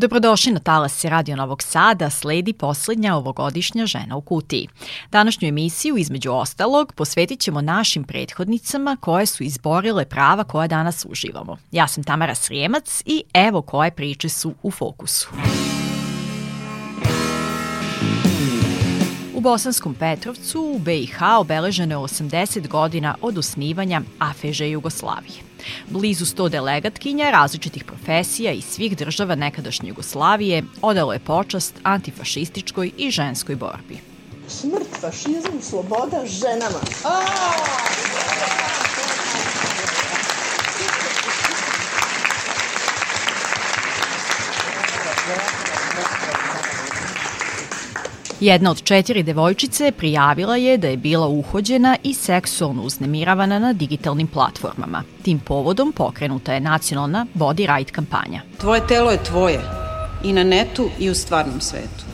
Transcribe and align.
Dobrodošli 0.00 0.52
na 0.52 0.58
Talas 0.58 1.04
Radio 1.04 1.36
Novog 1.36 1.62
Sada, 1.62 2.10
sledi 2.10 2.52
poslednja 2.52 3.16
ovogodišnja 3.16 3.86
žena 3.86 4.16
u 4.16 4.20
kutiji. 4.20 4.68
Današnju 5.10 5.48
emisiju, 5.48 5.96
između 5.96 6.32
ostalog, 6.32 6.92
posvetit 6.92 7.40
ćemo 7.40 7.60
našim 7.60 8.04
prethodnicama 8.04 8.96
koje 9.00 9.26
su 9.26 9.42
izborile 9.42 10.04
prava 10.04 10.44
koja 10.44 10.68
danas 10.68 11.06
uživamo. 11.08 11.56
Ja 11.72 11.88
sam 11.88 12.04
Tamara 12.04 12.34
Srijemac 12.34 13.02
i 13.06 13.22
evo 13.34 13.62
koje 13.62 13.90
priče 13.90 14.28
su 14.28 14.54
u 14.62 14.70
fokusu. 14.70 15.28
U 19.34 19.40
Bosanskom 19.40 19.94
Petrovcu 19.94 20.60
u 20.60 20.78
BiH 20.78 21.22
obeleženo 21.38 21.94
je 21.94 21.98
80 21.98 22.68
godina 22.68 23.14
od 23.22 23.38
osnivanja 23.38 24.02
AFEŽa 24.18 24.64
Jugoslavije. 24.64 25.49
Blizu 25.88 26.24
100 26.24 26.48
delegatkinja 26.48 27.30
različitih 27.30 27.84
profesija 27.84 28.52
iz 28.52 28.64
svih 28.64 28.96
država 28.96 29.34
nekadašnje 29.34 29.88
Jugoslavije 29.88 30.62
odalo 30.82 31.12
je 31.12 31.18
počast 31.18 31.74
antifašističkoj 31.82 32.90
i 32.96 33.10
ženskoj 33.10 33.56
borbi. 33.56 33.98
Smrt, 34.48 35.00
fašizam, 35.00 35.62
sloboda 35.62 36.26
ženama. 36.26 36.80
Aaaa! 37.04 38.89
Jedna 48.40 48.70
od 48.70 48.82
četiri 48.82 49.22
devojčice 49.22 49.92
prijavila 49.92 50.56
je 50.56 50.78
da 50.78 50.88
je 50.88 50.96
bila 50.96 51.26
uhođena 51.26 51.96
i 52.02 52.14
seksualno 52.14 52.82
uznemiravana 52.82 53.58
na 53.58 53.72
digitalnim 53.72 54.26
platformama. 54.26 55.02
Tim 55.22 55.38
povodom 55.38 55.92
pokrenuta 55.92 56.52
je 56.52 56.60
nacionalna 56.60 57.26
Body 57.34 57.76
Right 57.76 57.90
kampanja. 57.90 58.42
Tvoje 58.60 58.86
telo 58.86 59.10
je 59.10 59.24
tvoje 59.24 59.60
i 60.24 60.32
na 60.32 60.44
netu 60.44 60.88
i 60.98 61.10
u 61.10 61.14
stvarnom 61.14 61.60
svetu. 61.60 62.04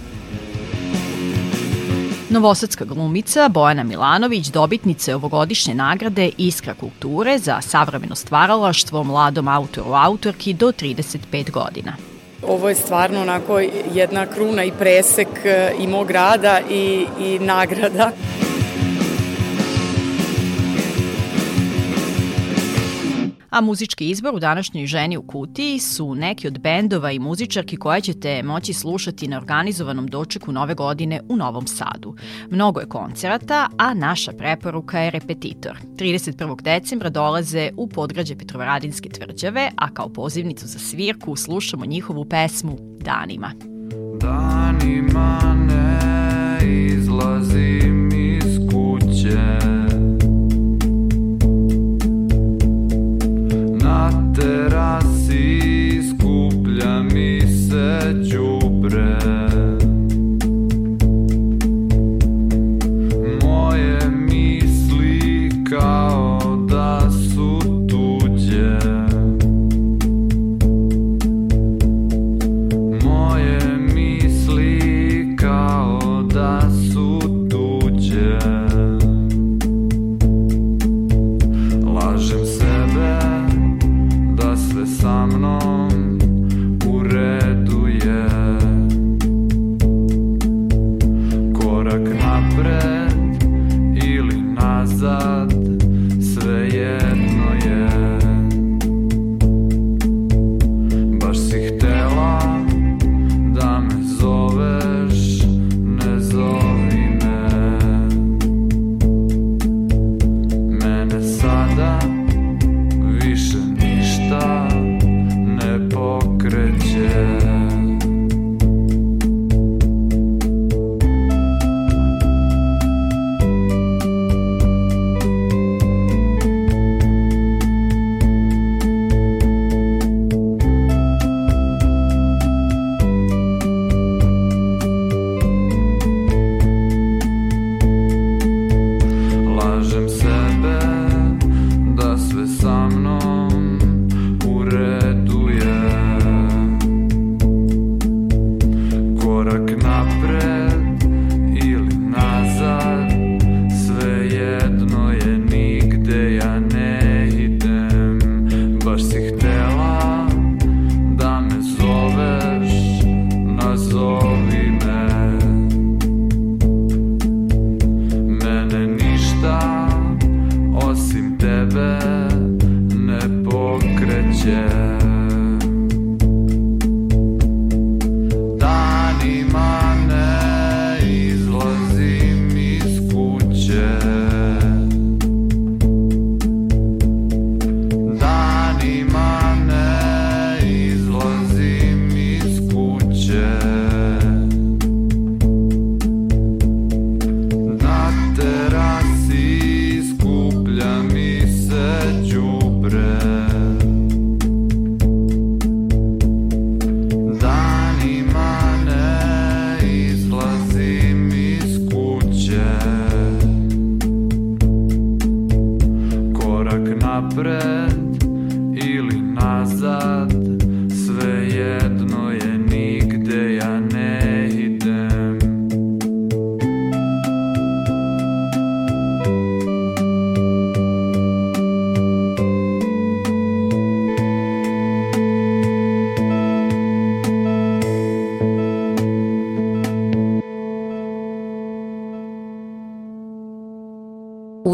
Novosadska 2.31 2.85
glumica 2.85 3.49
Bojana 3.49 3.83
Milanović 3.83 4.47
dobitnica 4.47 5.11
je 5.11 5.15
ovogodišnje 5.15 5.75
nagrade 5.75 6.31
Iskra 6.39 6.75
kulture 6.75 7.39
za 7.39 7.61
savremeno 7.61 8.15
stvaralaštvo 8.15 9.05
mladom 9.05 9.49
autoru 9.49 9.93
autorki 9.93 10.55
do 10.55 10.67
35 10.67 11.51
godina. 11.51 12.16
Ovo 12.49 12.69
je 12.69 12.75
stvarno 12.75 13.21
onako 13.21 13.61
jedna 13.95 14.27
kruna 14.27 14.65
i 14.65 14.73
presek 14.79 15.29
e, 15.45 15.73
i 15.79 15.87
mog 15.87 16.11
rada 16.11 16.61
i, 16.71 17.07
i 17.21 17.39
nagrada. 17.39 18.11
A 23.57 23.61
muzički 23.61 24.11
izbor 24.11 24.35
u 24.35 24.39
današnjoj 24.39 24.87
ženi 24.87 25.17
u 25.17 25.23
kutiji 25.23 25.79
su 25.79 26.15
neki 26.15 26.47
od 26.47 26.59
bendova 26.59 27.11
i 27.13 27.19
muzičarki 27.19 27.77
koje 27.77 28.01
ćete 28.01 28.43
moći 28.43 28.73
slušati 28.73 29.29
na 29.29 29.37
organizovanom 29.37 30.07
dočeku 30.07 30.53
nove 30.53 30.75
godine 30.75 31.21
u 31.29 31.37
Novom 31.37 31.67
Sadu. 31.67 32.15
Mnogo 32.51 32.81
je 32.81 32.87
koncerata, 32.87 33.69
a 33.79 33.95
naša 33.95 34.33
preporuka 34.33 34.99
je 34.99 35.11
repetitor. 35.11 35.79
31. 35.97 36.63
decembra 36.63 37.11
dolaze 37.11 37.71
u 37.77 37.89
podgrađe 37.89 38.37
Petrovaradinske 38.37 39.09
tvrđave, 39.09 39.71
a 39.77 39.95
kao 39.95 40.09
pozivnicu 40.09 40.67
za 40.67 40.79
svirku 40.79 41.37
slušamo 41.37 41.87
njihovu 41.87 42.25
pesmu 42.25 42.79
Danima. 43.01 43.53
Danima 44.21 45.41
ne 45.69 45.86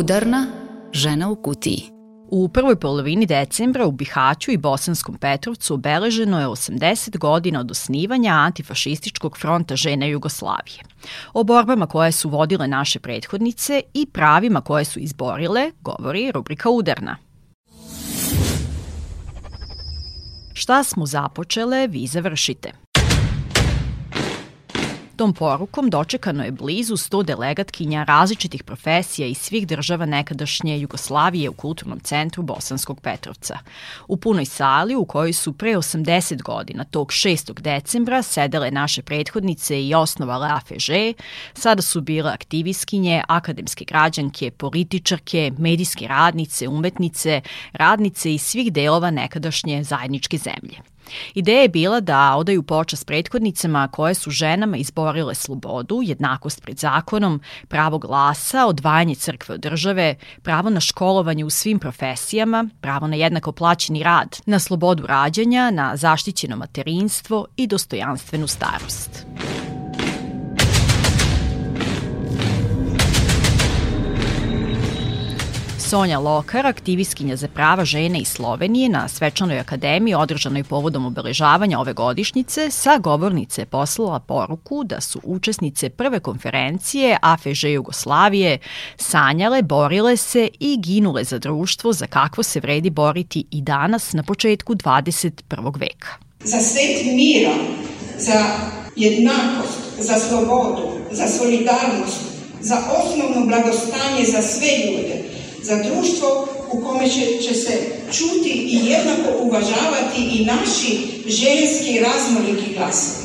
Udarna 0.02 0.46
žena 0.92 1.30
u 1.30 1.36
kutiji. 1.36 1.82
U 2.30 2.48
prvoj 2.48 2.76
polovini 2.76 3.26
decembra 3.26 3.86
u 3.86 3.92
Bihaću 3.92 4.50
i 4.50 4.56
Bosanskom 4.56 5.14
Petrovcu 5.14 5.74
obeleženo 5.74 6.40
je 6.40 6.46
80 6.46 7.18
godina 7.18 7.60
od 7.60 7.70
osnivanja 7.70 8.30
antifašističkog 8.30 9.38
fronta 9.38 9.76
žene 9.76 10.10
Jugoslavije. 10.10 10.82
O 11.32 11.44
borbama 11.44 11.86
koje 11.86 12.12
su 12.12 12.28
vodile 12.28 12.68
naše 12.68 13.00
prethodnice 13.00 13.82
i 13.94 14.06
pravima 14.06 14.60
koje 14.60 14.84
su 14.84 14.98
izborile 15.00 15.70
govori 15.80 16.32
rubrika 16.32 16.70
Udarna. 16.70 17.16
Šta 20.52 20.84
smo 20.84 21.06
započele, 21.06 21.86
vi 21.86 22.06
završite. 22.06 22.72
Tom 25.22 25.34
porukom 25.34 25.90
dočekano 25.90 26.44
je 26.44 26.50
blizu 26.50 26.96
100 26.96 27.22
delegatkinja 27.24 28.04
različitih 28.04 28.64
profesija 28.64 29.28
iz 29.28 29.38
svih 29.38 29.66
država 29.66 30.06
nekadašnje 30.06 30.80
Jugoslavije 30.80 31.50
u 31.50 31.52
Kulturnom 31.52 32.00
centru 32.00 32.42
Bosanskog 32.42 33.00
Petrovca. 33.00 33.58
U 34.08 34.16
punoj 34.16 34.44
sali 34.44 34.94
u 34.94 35.04
kojoj 35.04 35.32
su 35.32 35.52
pre 35.52 35.76
80 35.76 36.42
godina, 36.42 36.84
tog 36.84 37.08
6. 37.08 37.60
decembra, 37.60 38.22
sedele 38.22 38.70
naše 38.70 39.02
prethodnice 39.02 39.82
i 39.82 39.94
osnovale 39.94 40.48
AFŽ, 40.50 40.90
sada 41.54 41.82
su 41.82 42.00
bile 42.00 42.32
aktivistkinje, 42.32 43.22
akademske 43.28 43.84
građanke, 43.84 44.50
političarke, 44.50 45.52
medijske 45.58 46.06
radnice, 46.06 46.68
umetnice, 46.68 47.40
radnice 47.72 48.34
iz 48.34 48.42
svih 48.42 48.72
delova 48.72 49.10
nekadašnje 49.10 49.84
zajedničke 49.84 50.38
zemlje. 50.38 50.91
Ideja 51.34 51.62
je 51.62 51.68
bila 51.68 52.00
da 52.00 52.36
odaju 52.36 52.62
počast 52.62 53.06
prethodnicama 53.06 53.88
koje 53.88 54.14
su 54.14 54.30
ženama 54.30 54.76
izborile 54.76 55.34
slobodu, 55.34 56.00
jednakost 56.02 56.62
pred 56.62 56.78
zakonom, 56.78 57.40
pravo 57.68 57.98
glasa, 57.98 58.66
odvajanje 58.66 59.14
crkve 59.14 59.54
od 59.54 59.60
države, 59.60 60.14
pravo 60.42 60.70
na 60.70 60.80
školovanje 60.80 61.44
u 61.44 61.50
svim 61.50 61.78
profesijama, 61.78 62.68
pravo 62.80 63.06
na 63.06 63.16
jednako 63.16 63.52
plaćeni 63.52 64.02
rad, 64.02 64.40
na 64.46 64.58
slobodu 64.58 65.06
rađanja, 65.06 65.70
na 65.70 65.96
zaštićeno 65.96 66.56
materinstvo 66.56 67.46
i 67.56 67.66
dostojanstvenu 67.66 68.46
starost. 68.46 69.26
Sonja 75.92 76.18
Lokar, 76.18 76.66
aktivistkinja 76.66 77.36
za 77.36 77.48
prava 77.48 77.84
žene 77.84 78.20
iz 78.20 78.28
Slovenije 78.28 78.88
na 78.88 79.08
Svečanoj 79.08 79.58
akademiji 79.58 80.14
održanoj 80.14 80.64
povodom 80.64 81.06
obeležavanja 81.06 81.78
ove 81.80 81.92
godišnjice, 81.92 82.70
sa 82.70 82.98
govornice 82.98 83.64
poslala 83.64 84.20
poruku 84.20 84.84
da 84.84 85.00
su 85.00 85.20
učesnice 85.24 85.90
prve 85.90 86.20
konferencije 86.20 87.18
AFŽ 87.22 87.64
Jugoslavije 87.64 88.58
sanjale, 88.96 89.62
borile 89.62 90.16
se 90.16 90.48
i 90.60 90.78
ginule 90.80 91.24
za 91.24 91.38
društvo 91.38 91.92
za 91.92 92.06
kakvo 92.06 92.42
se 92.42 92.60
vredi 92.60 92.90
boriti 92.90 93.44
i 93.50 93.62
danas 93.62 94.12
na 94.12 94.22
početku 94.22 94.74
21. 94.74 95.80
veka. 95.80 96.08
Za 96.44 96.60
svet 96.60 97.04
mira, 97.04 97.54
za 98.18 98.44
jednakost, 98.96 99.78
za 99.98 100.18
slobodu, 100.18 100.88
za 101.10 101.28
solidarnost, 101.28 102.20
za 102.60 102.76
osnovno 102.98 103.46
blagostanje 103.46 104.24
za 104.24 104.42
sve 104.42 104.68
ljude, 104.86 105.41
za 105.62 105.82
društvo 105.82 106.48
u 106.72 106.80
kome 106.80 107.08
će, 107.08 107.48
će 107.48 107.54
se 107.54 107.72
čuti 108.12 108.50
i 108.50 108.76
jednako 108.86 109.38
uvažavati 109.40 110.22
i 110.32 110.44
naši 110.44 110.98
ženski 111.26 112.00
raznoliki 112.00 112.74
glasovi. 112.76 113.21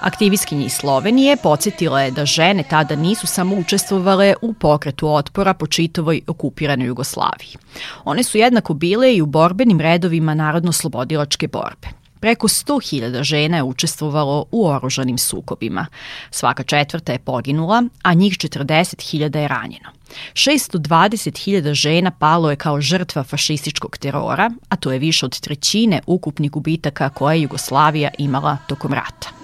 Aktivistkinje 0.00 0.66
iz 0.66 0.72
Slovenije 0.72 1.36
podsjetila 1.36 2.02
je 2.02 2.10
da 2.10 2.24
žene 2.26 2.62
tada 2.70 2.96
nisu 2.96 3.26
samo 3.26 3.56
učestvovale 3.56 4.34
u 4.42 4.52
pokretu 4.52 5.08
otpora 5.14 5.54
po 5.54 5.66
čitovoj 5.66 6.20
okupiranoj 6.26 6.86
Jugoslaviji. 6.86 7.56
One 8.04 8.22
su 8.22 8.38
jednako 8.38 8.74
bile 8.74 9.14
i 9.14 9.22
u 9.22 9.26
borbenim 9.26 9.80
redovima 9.80 10.34
narodno-slobodilačke 10.34 11.48
borbe. 11.48 11.88
Preko 12.20 12.48
100.000 12.48 13.22
žena 13.22 13.56
je 13.56 13.62
učestvovalo 13.62 14.44
u 14.50 14.66
oružanim 14.66 15.18
sukobima. 15.18 15.86
Svaka 16.30 16.62
četvrta 16.62 17.12
je 17.12 17.18
poginula, 17.18 17.82
a 18.02 18.14
njih 18.14 18.32
40.000 18.32 19.38
je 19.38 19.48
ranjeno. 19.48 19.90
620.000 20.32 21.74
žena 21.74 22.10
palo 22.10 22.50
je 22.50 22.56
kao 22.56 22.80
žrtva 22.80 23.24
fašističkog 23.24 23.98
terora, 23.98 24.50
a 24.68 24.76
to 24.76 24.92
je 24.92 24.98
više 24.98 25.26
od 25.26 25.40
trećine 25.40 26.00
ukupnih 26.06 26.50
gubitaka 26.50 27.08
koje 27.08 27.36
je 27.36 27.42
Jugoslavija 27.42 28.10
imala 28.18 28.56
tokom 28.68 28.92
rata. 28.92 29.39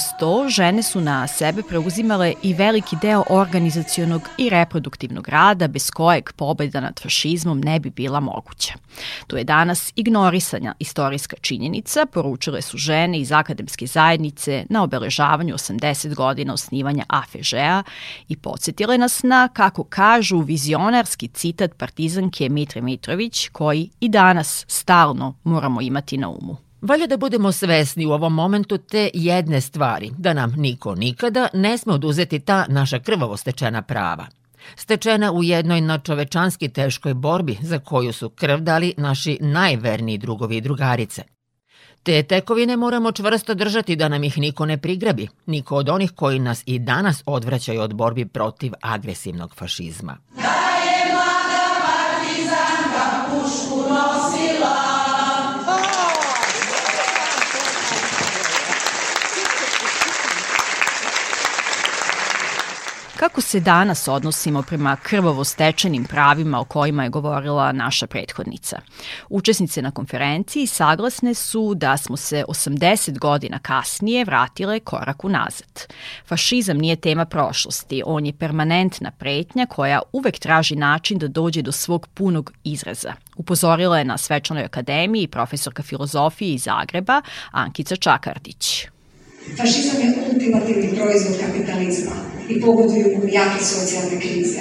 Uz 0.00 0.06
to, 0.18 0.48
žene 0.48 0.82
su 0.82 1.00
na 1.00 1.26
sebe 1.26 1.62
preuzimale 1.62 2.34
i 2.42 2.54
veliki 2.54 2.96
deo 3.02 3.24
organizacionog 3.30 4.22
i 4.38 4.48
reproduktivnog 4.50 5.28
rada 5.28 5.68
bez 5.68 5.90
kojeg 5.90 6.32
pobeda 6.32 6.80
nad 6.80 7.00
fašizmom 7.00 7.60
ne 7.60 7.80
bi 7.80 7.90
bila 7.90 8.20
moguća. 8.20 8.74
To 9.26 9.36
je 9.36 9.44
danas 9.44 9.92
ignorisanja 9.96 10.74
istorijska 10.78 11.36
činjenica, 11.40 12.06
poručile 12.06 12.62
su 12.62 12.78
žene 12.78 13.20
iz 13.20 13.32
akademske 13.32 13.86
zajednice 13.86 14.64
na 14.68 14.82
obeležavanju 14.82 15.54
80 15.54 16.14
godina 16.14 16.52
osnivanja 16.52 17.04
AFŽ-a 17.08 17.82
i 18.28 18.36
podsjetile 18.36 18.98
nas 18.98 19.22
na, 19.22 19.48
kako 19.48 19.84
kažu, 19.84 20.40
vizionarski 20.40 21.28
citat 21.28 21.76
partizanke 21.76 22.48
Mitre 22.48 22.80
Mitrović 22.80 23.48
koji 23.48 23.90
i 24.00 24.08
danas 24.08 24.64
stalno 24.68 25.34
moramo 25.44 25.80
imati 25.80 26.16
na 26.18 26.28
umu. 26.28 26.69
Valja 26.82 27.06
da 27.06 27.16
budemo 27.16 27.52
svesni 27.52 28.06
u 28.06 28.12
ovom 28.12 28.34
momentu 28.34 28.78
te 28.78 29.10
jedne 29.14 29.60
stvari, 29.60 30.10
da 30.18 30.32
nam 30.32 30.54
niko 30.56 30.94
nikada 30.94 31.48
ne 31.54 31.78
sme 31.78 31.92
oduzeti 31.92 32.40
ta 32.40 32.66
naša 32.68 32.98
krvavo 32.98 33.36
stečena 33.36 33.82
prava. 33.82 34.26
Stečena 34.76 35.32
u 35.32 35.42
jednoj 35.42 35.80
na 35.80 35.98
čovečanski 35.98 36.68
teškoj 36.68 37.14
borbi 37.14 37.58
za 37.62 37.78
koju 37.78 38.12
su 38.12 38.28
krv 38.28 38.58
dali 38.58 38.94
naši 38.96 39.38
najverniji 39.40 40.18
drugovi 40.18 40.56
i 40.56 40.60
drugarice. 40.60 41.22
Te 42.02 42.22
tekovine 42.22 42.76
moramo 42.76 43.12
čvrsto 43.12 43.54
držati 43.54 43.96
da 43.96 44.08
nam 44.08 44.24
ih 44.24 44.38
niko 44.38 44.66
ne 44.66 44.78
prigrabi, 44.78 45.28
niko 45.46 45.76
od 45.76 45.88
onih 45.88 46.10
koji 46.10 46.38
nas 46.38 46.62
i 46.66 46.78
danas 46.78 47.22
odvraćaju 47.26 47.80
od 47.80 47.94
borbi 47.94 48.26
protiv 48.26 48.72
agresivnog 48.80 49.54
fašizma. 49.54 50.16
Kako 63.20 63.40
se 63.40 63.60
danas 63.60 64.08
odnosimo 64.08 64.62
prema 64.62 64.96
krvovo 64.96 65.44
stečenim 65.44 66.04
pravima 66.04 66.60
o 66.60 66.64
kojima 66.64 67.02
je 67.02 67.08
govorila 67.08 67.72
naša 67.72 68.06
prethodnica? 68.06 68.80
Učesnice 69.28 69.82
na 69.82 69.90
konferenciji 69.90 70.66
saglasne 70.66 71.34
su 71.34 71.74
da 71.74 71.96
smo 71.96 72.16
se 72.16 72.44
80 72.48 73.18
godina 73.18 73.58
kasnije 73.58 74.24
vratile 74.24 74.80
korak 74.80 75.24
unazad. 75.24 75.86
Fašizam 76.26 76.78
nije 76.78 76.96
tema 76.96 77.24
prošlosti, 77.24 78.02
on 78.06 78.26
je 78.26 78.32
permanentna 78.32 79.10
pretnja 79.10 79.66
koja 79.66 80.02
uvek 80.12 80.38
traži 80.38 80.76
način 80.76 81.18
da 81.18 81.28
dođe 81.28 81.62
do 81.62 81.72
svog 81.72 82.06
punog 82.14 82.52
izraza. 82.64 83.12
Upozorila 83.36 83.98
je 83.98 84.04
na 84.04 84.18
Svečanoj 84.18 84.64
akademiji 84.64 85.28
profesorka 85.28 85.82
filozofije 85.82 86.54
iz 86.54 86.62
Zagreba 86.62 87.22
Ankica 87.50 87.96
Čakardić. 87.96 88.86
Fašizam 89.56 90.00
je 90.00 90.14
ultimativni 90.32 90.96
proizvod 90.96 91.40
kapitalizma 91.40 92.12
i 92.48 92.60
pogoduju 92.60 93.18
mu 93.18 93.28
jake 93.28 93.64
socijalne 93.64 94.20
krize. 94.20 94.60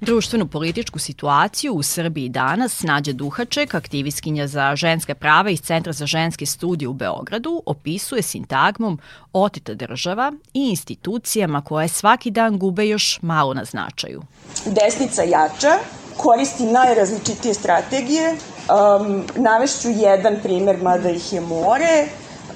Društvenu 0.00 0.48
političku 0.48 0.98
situaciju 0.98 1.72
u 1.74 1.82
Srbiji 1.82 2.28
danas 2.28 2.82
Nađa 2.82 3.12
Duhaček, 3.12 3.74
aktivistkinja 3.74 4.46
za 4.46 4.76
ženska 4.76 5.14
prava 5.14 5.50
iz 5.50 5.60
Centra 5.60 5.92
za 5.92 6.06
ženske 6.06 6.46
studije 6.46 6.88
u 6.88 6.92
Beogradu, 6.92 7.62
opisuje 7.66 8.22
sintagmom 8.22 8.98
oteta 9.32 9.74
država 9.74 10.32
i 10.54 10.68
institucijama 10.70 11.60
koje 11.60 11.88
svaki 11.88 12.30
dan 12.30 12.58
gube 12.58 12.88
još 12.88 13.18
malo 13.22 13.54
na 13.54 13.64
značaju. 13.64 14.22
Desnica 14.66 15.22
jača, 15.22 15.78
koristi 16.16 16.64
najrazličitije 16.64 17.54
strategije. 17.54 18.36
Um, 18.68 19.24
navešću 19.36 19.90
jedan 19.90 20.36
primer, 20.42 20.82
mada 20.82 21.10
ih 21.10 21.32
je 21.32 21.40
more. 21.40 22.06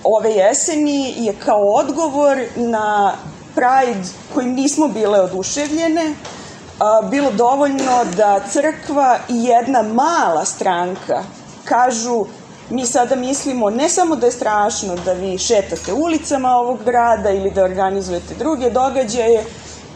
Ove 0.05 0.31
jeseni 0.31 1.15
je 1.17 1.35
kao 1.45 1.73
odgovor 1.75 2.39
na 2.57 3.13
Pride 3.55 4.09
kojim 4.35 4.55
nismo 4.55 4.89
bile 4.89 5.21
oduševljene, 5.21 6.15
a, 6.79 7.03
bilo 7.11 7.31
dovoljno 7.31 8.05
da 8.17 8.41
crkva 8.53 9.19
i 9.29 9.45
jedna 9.45 9.83
mala 9.83 10.45
stranka 10.45 11.23
kažu 11.65 12.27
Mi 12.71 12.87
sada 12.87 13.15
mislimo 13.15 13.71
ne 13.71 13.89
samo 13.89 14.17
da 14.17 14.27
je 14.27 14.33
strašno 14.33 14.97
da 15.05 15.13
vi 15.13 15.39
šetate 15.39 15.93
ulicama 15.93 16.49
ovog 16.49 16.85
grada 16.85 17.31
ili 17.31 17.51
da 17.51 17.65
organizujete 17.65 18.35
druge 18.35 18.71
događaje, 18.71 19.45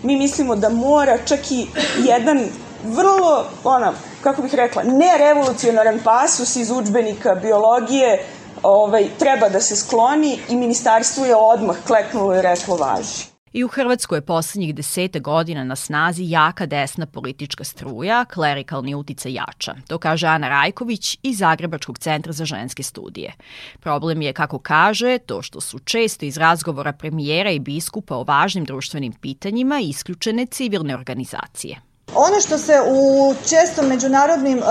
mi 0.03 0.17
mislimo 0.17 0.57
da 0.57 0.69
mora 0.69 1.19
čak 1.25 1.51
i 1.51 1.67
jedan 2.05 2.49
vrlo, 2.85 3.45
ona, 3.65 3.93
kako 4.23 4.43
bih 4.43 4.55
rekla, 4.55 4.83
nerevolucionaran 4.83 5.99
pasus 6.05 6.57
iz 6.57 6.71
učbenika 6.71 7.35
biologije 7.35 8.25
ovaj, 8.63 9.09
treba 9.19 9.49
da 9.49 9.61
se 9.61 9.77
skloni 9.77 10.39
i 10.49 10.57
ministarstvo 10.57 11.25
je 11.25 11.37
odmah 11.37 11.77
kleknulo 11.87 12.35
i 12.35 12.43
reklo 12.43 12.77
važi. 12.77 13.31
I 13.53 13.65
u 13.65 13.69
Hrvatskoj 13.69 14.19
je 14.19 14.27
poslednjih 14.27 14.75
deseta 14.75 15.19
godina 15.19 15.65
na 15.65 15.77
snazi 15.77 16.25
jaka 16.27 16.67
desna 16.67 17.07
politička 17.07 17.65
struja, 17.65 18.25
klerikalni 18.25 18.95
utica 18.95 19.29
jača. 19.29 19.75
To 19.89 19.99
kaže 19.99 20.27
Ana 20.27 20.49
Rajković 20.49 21.19
iz 21.23 21.39
Zagrebačkog 21.39 21.99
centra 21.99 22.33
za 22.33 22.45
ženske 22.45 22.83
studije. 22.83 23.33
Problem 23.81 24.23
je, 24.23 24.33
kako 24.33 24.59
kaže, 24.59 25.19
to 25.19 25.43
što 25.43 25.61
su 25.61 25.79
često 25.79 26.25
iz 26.25 26.37
razgovora 26.37 26.93
premijera 26.93 27.51
i 27.51 27.59
biskupa 27.59 28.17
o 28.17 28.25
važnim 28.25 28.65
društvenim 28.65 29.13
pitanjima 29.13 29.81
isključene 29.81 30.47
civilne 30.47 30.95
organizacije. 30.95 31.90
Ono 32.15 32.41
što 32.41 32.59
se 32.59 32.81
u 32.89 33.35
često 33.49 33.83
međunarodnim 33.83 34.59
uh, 34.59 34.65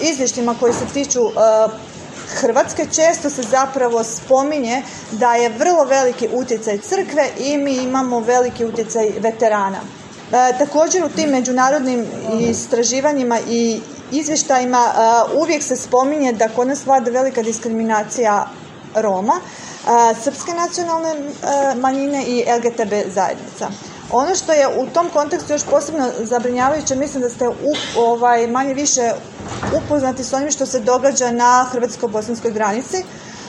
izvještima 0.00 0.54
koji 0.60 0.72
se 0.72 0.86
tiču 0.94 1.22
uh, 1.22 1.32
Hrvatske 2.40 2.86
često 2.86 3.30
se 3.30 3.42
zapravo 3.42 4.04
spominje 4.04 4.82
da 5.10 5.34
je 5.34 5.48
vrlo 5.48 5.84
veliki 5.84 6.28
utjecaj 6.32 6.78
crkve 6.78 7.28
i 7.38 7.58
mi 7.58 7.74
imamo 7.74 8.20
veliki 8.20 8.64
utjecaj 8.64 9.10
veterana. 9.20 9.78
E, 10.32 10.58
također 10.58 11.04
u 11.04 11.08
tim 11.08 11.30
međunarodnim 11.30 12.06
istraživanjima 12.40 13.38
i 13.48 13.80
izvještajima 14.12 14.78
e, 14.78 15.36
uvijek 15.36 15.62
se 15.62 15.76
spominje 15.76 16.32
da 16.32 16.48
kod 16.48 16.68
nas 16.68 16.86
vlada 16.86 17.10
velika 17.10 17.42
diskriminacija 17.42 18.46
Roma, 18.94 19.40
e, 19.40 20.14
srpske 20.22 20.52
nacionalne 20.52 21.10
e, 21.10 21.74
manjine 21.74 22.24
i 22.24 22.44
LGTB 22.58 22.92
zajednica. 23.14 23.91
Ono 24.12 24.34
što 24.34 24.52
je 24.52 24.68
u 24.78 24.86
tom 24.86 25.08
kontekstu 25.12 25.52
još 25.52 25.62
posebno 25.64 26.10
zabrinjavajuće, 26.18 26.96
mislim 26.96 27.22
da 27.22 27.28
ste 27.28 27.48
u, 27.48 27.54
ovaj, 27.96 28.46
manje 28.46 28.74
više 28.74 29.10
upoznati 29.76 30.24
s 30.24 30.32
onim 30.32 30.50
što 30.50 30.66
se 30.66 30.80
događa 30.80 31.30
na 31.30 31.66
hrvatsko-bosanskoj 31.72 32.50
granici. 32.50 33.04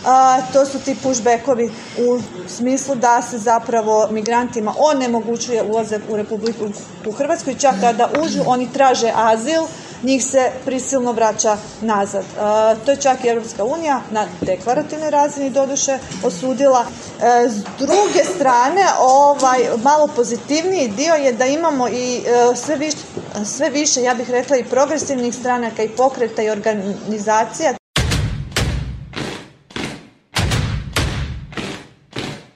A, 0.05 0.37
to 0.53 0.65
su 0.65 0.79
ti 0.79 0.97
pushbackovi 1.03 1.71
u 1.97 2.19
smislu 2.47 2.95
da 2.95 3.21
se 3.21 3.37
zapravo 3.37 4.07
migrantima 4.11 4.73
onemogućuje 4.77 5.63
ulazak 5.63 6.01
u 6.09 6.17
Republiku 6.17 6.65
u 7.05 7.11
Hrvatsku 7.11 7.49
i 7.49 7.59
čak 7.59 7.75
kada 7.81 8.09
uđu 8.23 8.41
oni 8.45 8.73
traže 8.73 9.11
azil, 9.15 9.63
njih 10.03 10.25
se 10.25 10.51
prisilno 10.65 11.11
vraća 11.11 11.57
nazad. 11.81 12.23
E, 12.23 12.85
to 12.85 12.91
je 12.91 12.97
čak 12.97 13.23
i 13.23 13.27
Evropska 13.27 13.63
unija 13.63 14.01
na 14.11 14.27
deklarativnoj 14.41 15.09
razini 15.11 15.49
doduše 15.49 15.97
osudila. 16.23 16.85
E, 16.85 17.49
s 17.49 17.55
druge 17.79 18.23
strane, 18.35 18.81
ovaj 18.99 19.59
malo 19.83 20.07
pozitivniji 20.07 20.87
dio 20.87 21.13
je 21.13 21.33
da 21.33 21.45
imamo 21.45 21.87
i 21.89 22.17
e, 22.17 22.55
sve 22.55 22.75
više, 22.75 22.97
sve 23.45 23.69
više, 23.69 24.01
ja 24.01 24.13
bih 24.13 24.29
rekla, 24.29 24.57
i 24.57 24.63
progresivnih 24.63 25.35
stranaka 25.35 25.83
i 25.83 25.89
pokreta 25.89 26.41
i 26.41 26.49
organizacija 26.49 27.73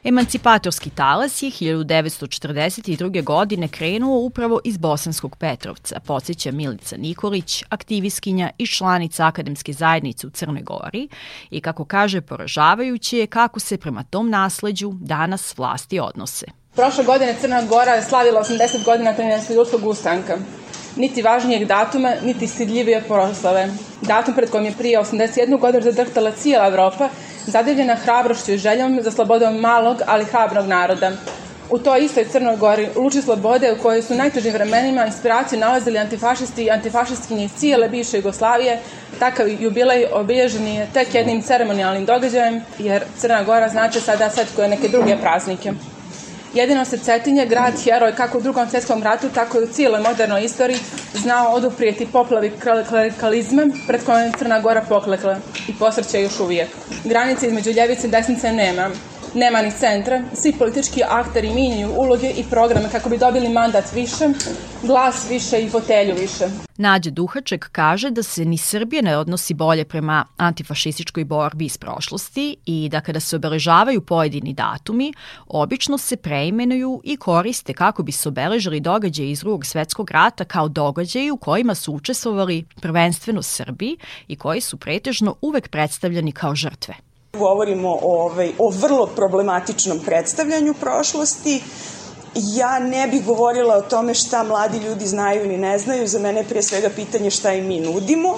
Emancipatorski 0.10 0.90
talas 0.90 1.42
je 1.42 1.50
1942. 1.50 3.24
godine 3.24 3.68
krenuo 3.68 4.20
upravo 4.20 4.60
iz 4.64 4.78
Bosanskog 4.78 5.36
Petrovca, 5.36 6.00
podsjeća 6.00 6.52
Milica 6.52 6.98
Nikolić, 6.98 7.64
aktivistkinja 7.70 8.50
i 8.58 8.68
članica 8.68 9.26
akademske 9.26 9.74
zajednice 9.74 10.28
u 10.28 10.30
Crnoj 10.30 10.62
Gori 10.62 11.08
i 11.50 11.62
kako 11.62 11.86
kaže 11.86 12.22
poražavajuće 12.22 13.18
je 13.18 13.28
kako 13.28 13.60
se 13.60 13.78
prema 13.78 14.04
tom 14.04 14.30
nasleđu 14.30 14.92
danas 15.02 15.58
vlasti 15.58 16.00
odnose. 16.00 16.46
Prošle 16.76 17.04
godine 17.04 17.36
Crna 17.42 17.66
Gora 17.66 17.92
je 17.92 18.04
slavila 18.04 18.44
80 18.44 18.86
godina 18.86 19.14
13. 19.18 19.56
ljudskog 19.56 19.86
ustanka. 19.86 20.38
Niti 20.96 21.22
važnijeg 21.22 21.68
datuma, 21.68 22.14
niti 22.24 22.48
stidljivije 22.48 23.04
proslave. 23.08 23.70
Datum 24.02 24.34
pred 24.34 24.50
kojim 24.50 24.66
je 24.66 24.74
prije 24.78 25.00
81 25.00 25.60
godinu 25.60 25.84
zadrhtala 25.84 26.32
cijela 26.32 26.68
Evropa 26.68 27.10
zadivljena 27.48 27.96
hrabrošću 27.96 28.54
i 28.54 28.58
željom 28.58 29.00
za 29.02 29.12
slobodom 29.12 29.56
malog, 29.56 30.02
ali 30.06 30.26
hrabrog 30.26 30.68
naroda. 30.68 31.12
U 31.70 31.78
toj 31.80 32.06
istoj 32.06 32.26
Crnoj 32.26 32.58
Gori, 32.58 32.88
luči 32.96 33.22
slobode 33.22 33.74
u 33.74 33.82
kojoj 33.82 34.02
su 34.02 34.16
najtežim 34.16 34.54
vremenima 34.54 35.06
inspiraciju 35.06 35.60
nalazili 35.60 36.00
antifašisti 36.00 36.64
i 36.64 36.72
antifašistkinje 36.72 37.46
iz 37.46 37.52
cijele 37.54 37.90
bivše 37.90 38.18
Jugoslavije, 38.18 38.80
takav 39.20 39.48
jubilej 39.62 40.06
obilježen 40.14 40.68
je 40.68 40.88
tek 40.94 41.16
jednim 41.16 41.42
ceremonijalnim 41.42 42.06
događajem, 42.06 42.62
jer 42.80 43.04
Crna 43.18 43.44
Gora 43.44 43.70
znači 43.70 44.00
sada 44.00 44.30
svetkuje 44.30 44.68
neke 44.68 44.88
druge 44.88 45.18
praznike. 45.18 45.74
Jedino 46.58 46.86
se 46.86 46.98
Cetinje, 46.98 47.46
grad 47.46 47.74
heroj 47.84 48.16
kako 48.16 48.38
u 48.38 48.42
drugom 48.42 48.70
svjetskom 48.70 49.04
ratu, 49.04 49.30
tako 49.34 49.60
i 49.60 49.64
u 49.64 49.68
cijeloj 49.68 50.02
modernoj 50.02 50.44
istoriji, 50.44 50.78
znao 51.14 51.54
oduprijeti 51.54 52.08
poplavi 52.12 52.52
klerikalizma 52.90 53.64
pred 53.88 54.04
kojom 54.06 54.22
je 54.22 54.32
Crna 54.40 54.60
Gora 54.60 54.82
poklekla 54.90 55.38
i 55.68 55.74
posrće 55.80 56.22
još 56.22 56.40
uvijek. 56.40 56.70
Granice 57.04 57.48
između 57.48 57.72
ljevice 57.72 58.08
i 58.08 58.10
desnice 58.10 58.52
nema. 58.52 58.90
Nema 59.38 59.62
ni 59.62 59.72
centra, 59.72 60.22
svi 60.34 60.54
politički 60.60 61.02
akteri 61.10 61.50
minjaju 61.50 61.94
uloge 61.98 62.30
i 62.38 62.44
programe 62.50 62.90
kako 62.92 63.10
bi 63.10 63.18
dobili 63.18 63.50
mandat 63.50 63.94
više, 63.94 64.26
glas 64.84 65.30
više 65.30 65.62
i 65.62 65.70
fotelju 65.70 66.16
više. 66.16 66.46
Nađa 66.78 67.10
Duhaček 67.10 67.70
kaže 67.72 68.10
da 68.10 68.24
se 68.24 68.46
ni 68.46 68.58
Srbija 68.58 69.02
ne 69.02 69.18
odnosi 69.18 69.54
bolje 69.54 69.86
prema 69.86 70.26
antifašističkoj 70.38 71.26
borbi 71.26 71.66
iz 71.66 71.78
prošlosti 71.78 72.56
i 72.66 72.90
da 72.92 73.02
kada 73.02 73.20
se 73.20 73.36
obeležavaju 73.36 74.02
pojedini 74.02 74.54
datumi, 74.54 75.14
obično 75.48 75.98
se 75.98 76.16
preimenuju 76.16 77.02
i 77.04 77.18
koriste 77.18 77.74
kako 77.74 78.04
bi 78.04 78.12
se 78.12 78.30
obeležili 78.30 78.80
događaje 78.80 79.32
iz 79.32 79.40
drugog 79.40 79.66
svetskog 79.66 80.12
rata 80.12 80.44
kao 80.44 80.68
događaji 80.68 81.32
u 81.32 81.38
kojima 81.38 81.76
su 81.76 81.94
učestvovali 81.94 82.66
prvenstveno 82.82 83.42
Srbi 83.42 83.98
i 84.28 84.36
koji 84.36 84.62
su 84.62 84.78
pretežno 84.78 85.36
uvek 85.42 85.70
predstavljani 85.70 86.32
kao 86.32 86.56
žrtve. 86.56 87.07
Govorimo 87.40 87.90
o, 87.90 88.00
ovaj, 88.02 88.52
o 88.58 88.70
vrlo 88.70 89.06
problematičnom 89.06 90.00
predstavljanju 90.00 90.74
prošlosti. 90.74 91.64
Ja 92.36 92.80
ne 92.80 93.08
bih 93.08 93.26
govorila 93.26 93.76
o 93.76 93.82
tome 93.82 94.14
šta 94.14 94.44
mladi 94.44 94.78
ljudi 94.78 95.08
znaju 95.08 95.46
ili 95.46 95.58
ne 95.58 95.78
znaju. 95.80 96.08
Za 96.08 96.20
mene 96.20 96.40
je 96.40 96.48
prije 96.48 96.64
svega 96.64 96.90
pitanje 96.96 97.32
šta 97.32 97.54
im 97.54 97.68
mi 97.68 97.80
nudimo. 97.80 98.36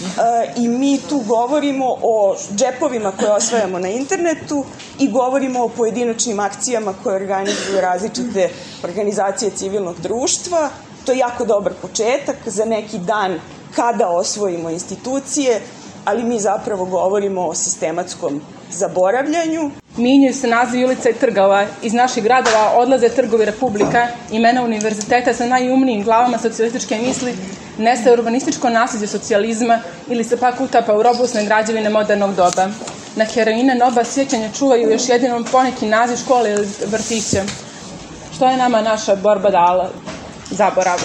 E, 0.00 0.52
I 0.56 0.68
mi 0.68 1.00
tu 1.08 1.18
govorimo 1.18 1.96
o 2.02 2.36
džepovima 2.56 3.12
koje 3.12 3.32
osvajamo 3.32 3.78
na 3.78 3.88
internetu 3.88 4.64
i 4.98 5.10
govorimo 5.10 5.64
o 5.64 5.68
pojedinačnim 5.68 6.40
akcijama 6.40 6.94
koje 7.02 7.16
organizuju 7.16 7.80
različite 7.80 8.50
organizacije 8.84 9.50
civilnog 9.50 10.00
društva. 10.00 10.70
To 11.04 11.12
je 11.12 11.18
jako 11.18 11.44
dobar 11.44 11.72
početak 11.82 12.36
za 12.46 12.64
neki 12.64 12.98
dan 12.98 13.40
kada 13.76 14.08
osvojimo 14.08 14.70
institucije, 14.70 15.60
ali 16.04 16.24
mi 16.24 16.40
zapravo 16.40 16.84
govorimo 16.84 17.46
o 17.46 17.54
sistematskom 17.54 18.40
zaboravljanju. 18.70 19.70
Minjaju 19.96 20.34
se 20.34 20.46
nazivi 20.46 20.84
ulica 20.84 21.10
i 21.10 21.14
trgova. 21.14 21.66
Iz 21.82 21.92
naših 21.92 22.22
gradova 22.24 22.72
odlaze 22.76 23.08
trgovi 23.08 23.44
Republika, 23.44 24.06
imena 24.30 24.62
univerziteta 24.62 25.34
sa 25.34 25.46
najumnijim 25.46 26.04
glavama 26.04 26.38
socijalističke 26.38 26.98
misli, 27.06 27.34
nestaje 27.78 28.12
urbanističko 28.12 28.70
nasljeđe 28.70 29.06
socijalizma 29.06 29.80
ili 30.08 30.24
se 30.24 30.36
pak 30.36 30.60
utapa 30.60 30.94
u 30.94 31.02
robustne 31.02 31.44
građevine 31.44 31.90
modernog 31.90 32.34
doba. 32.34 32.68
Na 33.16 33.24
heroine 33.24 33.74
noba 33.74 34.04
sjećanja 34.04 34.48
čuvaju 34.58 34.90
još 34.90 35.08
jedinom 35.08 35.44
poneki 35.52 35.86
naziv 35.86 36.16
škole 36.16 36.50
ili 36.50 36.68
vrtića. 36.86 37.42
Što 38.34 38.48
je 38.48 38.56
nama 38.56 38.80
naša 38.80 39.16
borba 39.16 39.50
dala? 39.50 39.90
Zaborav. 40.50 40.98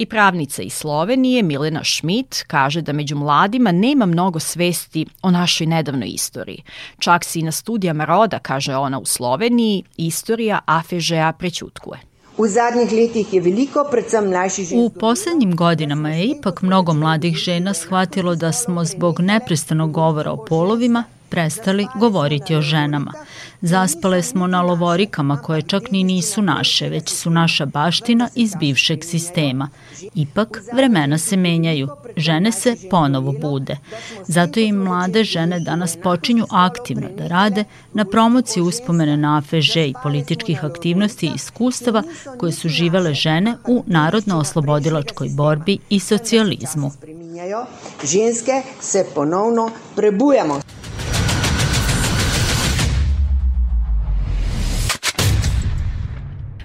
I 0.00 0.06
pravnica 0.06 0.62
iz 0.62 0.72
Slovenije 0.72 1.42
Milena 1.42 1.84
Schmidt 1.84 2.42
kaže 2.46 2.82
da 2.82 2.92
među 2.92 3.16
mladima 3.16 3.72
nema 3.72 4.06
mnogo 4.06 4.40
svesti 4.40 5.06
o 5.22 5.30
našoj 5.30 5.66
nedavnoj 5.66 6.08
istoriji. 6.08 6.62
Čak 6.98 7.24
se 7.24 7.38
i 7.38 7.42
na 7.42 7.52
studijama 7.52 8.04
roda, 8.04 8.38
kaže 8.38 8.76
ona 8.76 8.98
u 8.98 9.04
Sloveniji, 9.04 9.82
istorija 9.96 10.60
Afežeja 10.66 11.32
prećutkuje. 11.32 12.00
V 12.38 12.48
zadnjih 12.48 12.92
letih 12.92 13.34
je 13.34 13.40
veliko, 13.40 13.88
predvsem 13.90 14.28
mlajših 14.28 14.68
žena. 14.68 14.82
U 14.82 14.90
poslednjim 14.90 15.56
godinama 15.56 16.10
je 16.10 16.24
ipak 16.24 16.62
mnogo 16.62 16.92
mladih 16.92 17.36
žena 17.36 17.74
shvatilo 17.74 18.34
da 18.34 18.52
smo 18.52 18.84
zbog 18.84 19.20
neprestanog 19.20 19.92
govora 19.92 20.32
o 20.32 20.44
polovima 20.44 21.04
prestali 21.30 21.86
govoriti 21.94 22.56
o 22.56 22.62
ženama. 22.62 23.12
Zaspale 23.62 24.22
smo 24.22 24.46
na 24.46 24.62
lovorikama 24.62 25.36
koje 25.36 25.62
čak 25.62 25.90
ni 25.90 26.04
nisu 26.04 26.42
naše, 26.42 26.88
već 26.88 27.08
su 27.08 27.30
naša 27.30 27.66
baština 27.66 28.28
iz 28.34 28.54
bivšeg 28.60 29.04
sistema. 29.04 29.68
Ipak, 30.14 30.62
vremena 30.72 31.18
se 31.18 31.36
menjaju, 31.36 31.88
žene 32.16 32.52
se 32.52 32.76
ponovo 32.90 33.32
bude. 33.32 33.76
Zato 34.26 34.60
i 34.60 34.72
mlade 34.72 35.24
žene 35.24 35.60
danas 35.60 35.96
počinju 36.02 36.46
aktivno 36.50 37.08
da 37.18 37.26
rade 37.26 37.64
na 37.92 38.04
promociji 38.04 38.62
uspomene 38.62 39.16
na 39.16 39.38
AFŽ 39.38 39.76
i 39.76 39.94
političkih 40.02 40.64
aktivnosti 40.64 41.26
i 41.26 41.32
iskustava 41.34 42.02
koje 42.38 42.52
su 42.52 42.68
živele 42.68 43.14
žene 43.14 43.56
u 43.66 43.84
narodno-oslobodilačkoj 43.86 45.28
borbi 45.28 45.78
i 45.88 46.00
socijalizmu 46.00 46.90
ženske 48.04 48.62
se 48.80 49.06
ponovno 49.14 49.70
prebujamo. 49.96 50.60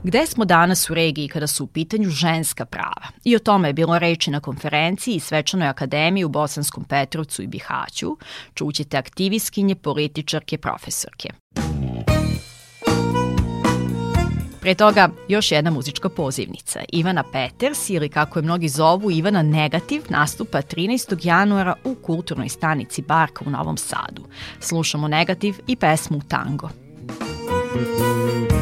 Gde 0.05 0.25
smo 0.25 0.45
danas 0.45 0.89
u 0.89 0.93
regiji 0.93 1.27
kada 1.27 1.47
su 1.47 1.63
u 1.63 1.67
pitanju 1.67 2.09
ženska 2.09 2.65
prava? 2.65 3.07
I 3.23 3.35
o 3.35 3.39
tome 3.39 3.69
je 3.69 3.73
bilo 3.73 3.99
reči 3.99 4.31
na 4.31 4.39
konferenciji 4.39 5.15
i 5.15 5.19
Svečanoj 5.19 5.67
akademiji 5.67 6.23
u 6.23 6.29
Bosanskom 6.29 6.83
Petrovcu 6.83 7.41
i 7.41 7.47
Bihaću. 7.47 8.17
Čućete 8.53 8.97
aktivistkinje, 8.97 9.75
političarke, 9.75 10.57
profesorke. 10.57 11.29
Pre 14.61 14.75
toga 14.75 15.09
još 15.27 15.51
jedna 15.51 15.71
muzička 15.71 16.09
pozivnica. 16.09 16.79
Ivana 16.89 17.23
Peters 17.31 17.89
ili 17.89 18.09
kako 18.09 18.39
je 18.39 18.43
mnogi 18.43 18.69
zovu 18.69 19.11
Ivana 19.11 19.41
Negativ 19.41 20.01
nastupa 20.09 20.61
13. 20.61 21.27
januara 21.27 21.73
u 21.83 21.95
kulturnoj 21.95 22.49
stanici 22.49 23.01
Barka 23.01 23.45
u 23.47 23.49
Novom 23.49 23.77
Sadu. 23.77 24.23
Slušamo 24.59 25.07
Negativ 25.07 25.55
i 25.67 25.75
pesmu 25.75 26.21
Tango. 26.27 26.69
Prava 27.07 28.54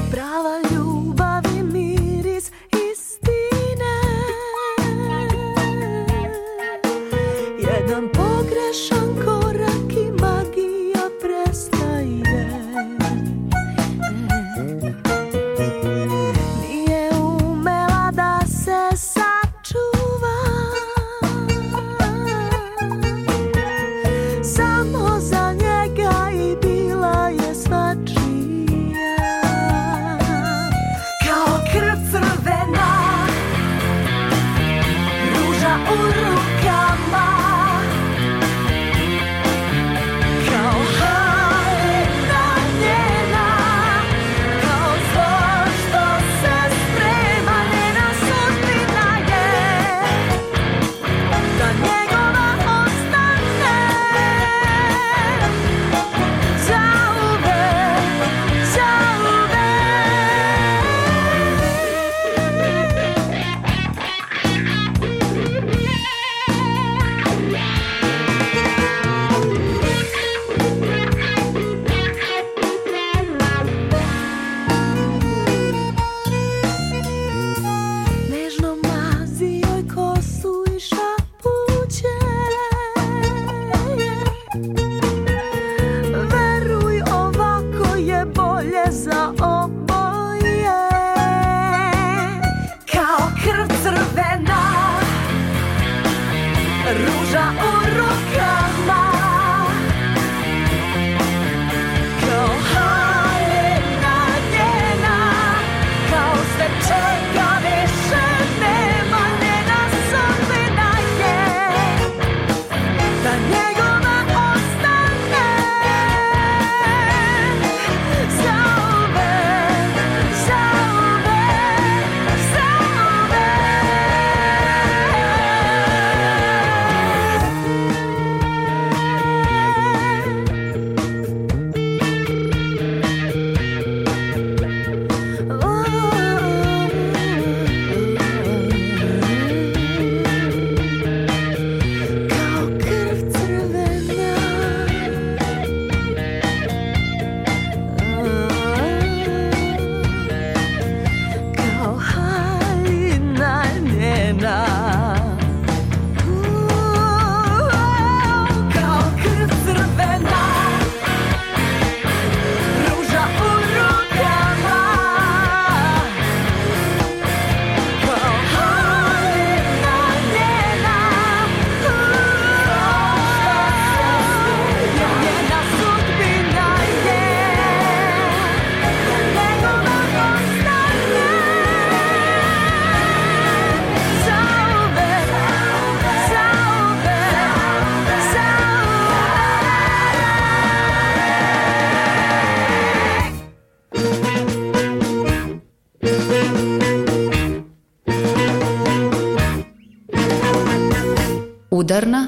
Udarna, 201.94 202.28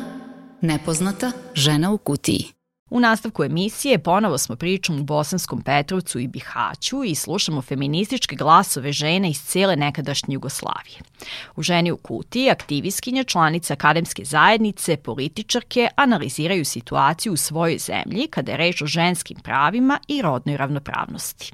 nepoznata 0.62 1.32
žena 1.54 1.92
u 1.92 1.98
kutiji. 1.98 2.46
U 2.90 3.00
nastavku 3.00 3.44
emisije 3.44 4.00
ponovo 4.00 4.38
smo 4.38 4.56
pričom 4.56 5.00
u 5.00 5.04
Bosanskom 5.04 5.62
Petrovcu 5.62 6.20
i 6.20 6.28
Bihaću 6.28 7.04
i 7.04 7.16
slušamo 7.16 7.62
feminističke 7.62 8.36
glasove 8.36 8.92
žene 8.92 9.30
iz 9.30 9.42
cele 9.44 9.76
nekadašnje 9.76 10.34
Jugoslavije. 10.34 11.00
U 11.56 11.64
ženi 11.64 11.92
u 11.92 11.98
kutiji 11.98 12.50
aktivistkinja 12.50 13.24
članica 13.24 13.74
akademske 13.74 14.26
zajednice, 14.26 14.98
političarke 14.98 15.88
analiziraju 15.96 16.66
situaciju 16.66 17.34
u 17.34 17.38
svojoj 17.38 17.78
zemlji 17.78 18.28
kada 18.28 18.52
je 18.52 18.58
reč 18.58 18.82
o 18.82 18.88
ženskim 18.88 19.38
pravima 19.44 20.00
i 20.08 20.22
rodnoj 20.22 20.58
ravnopravnosti. 20.58 21.54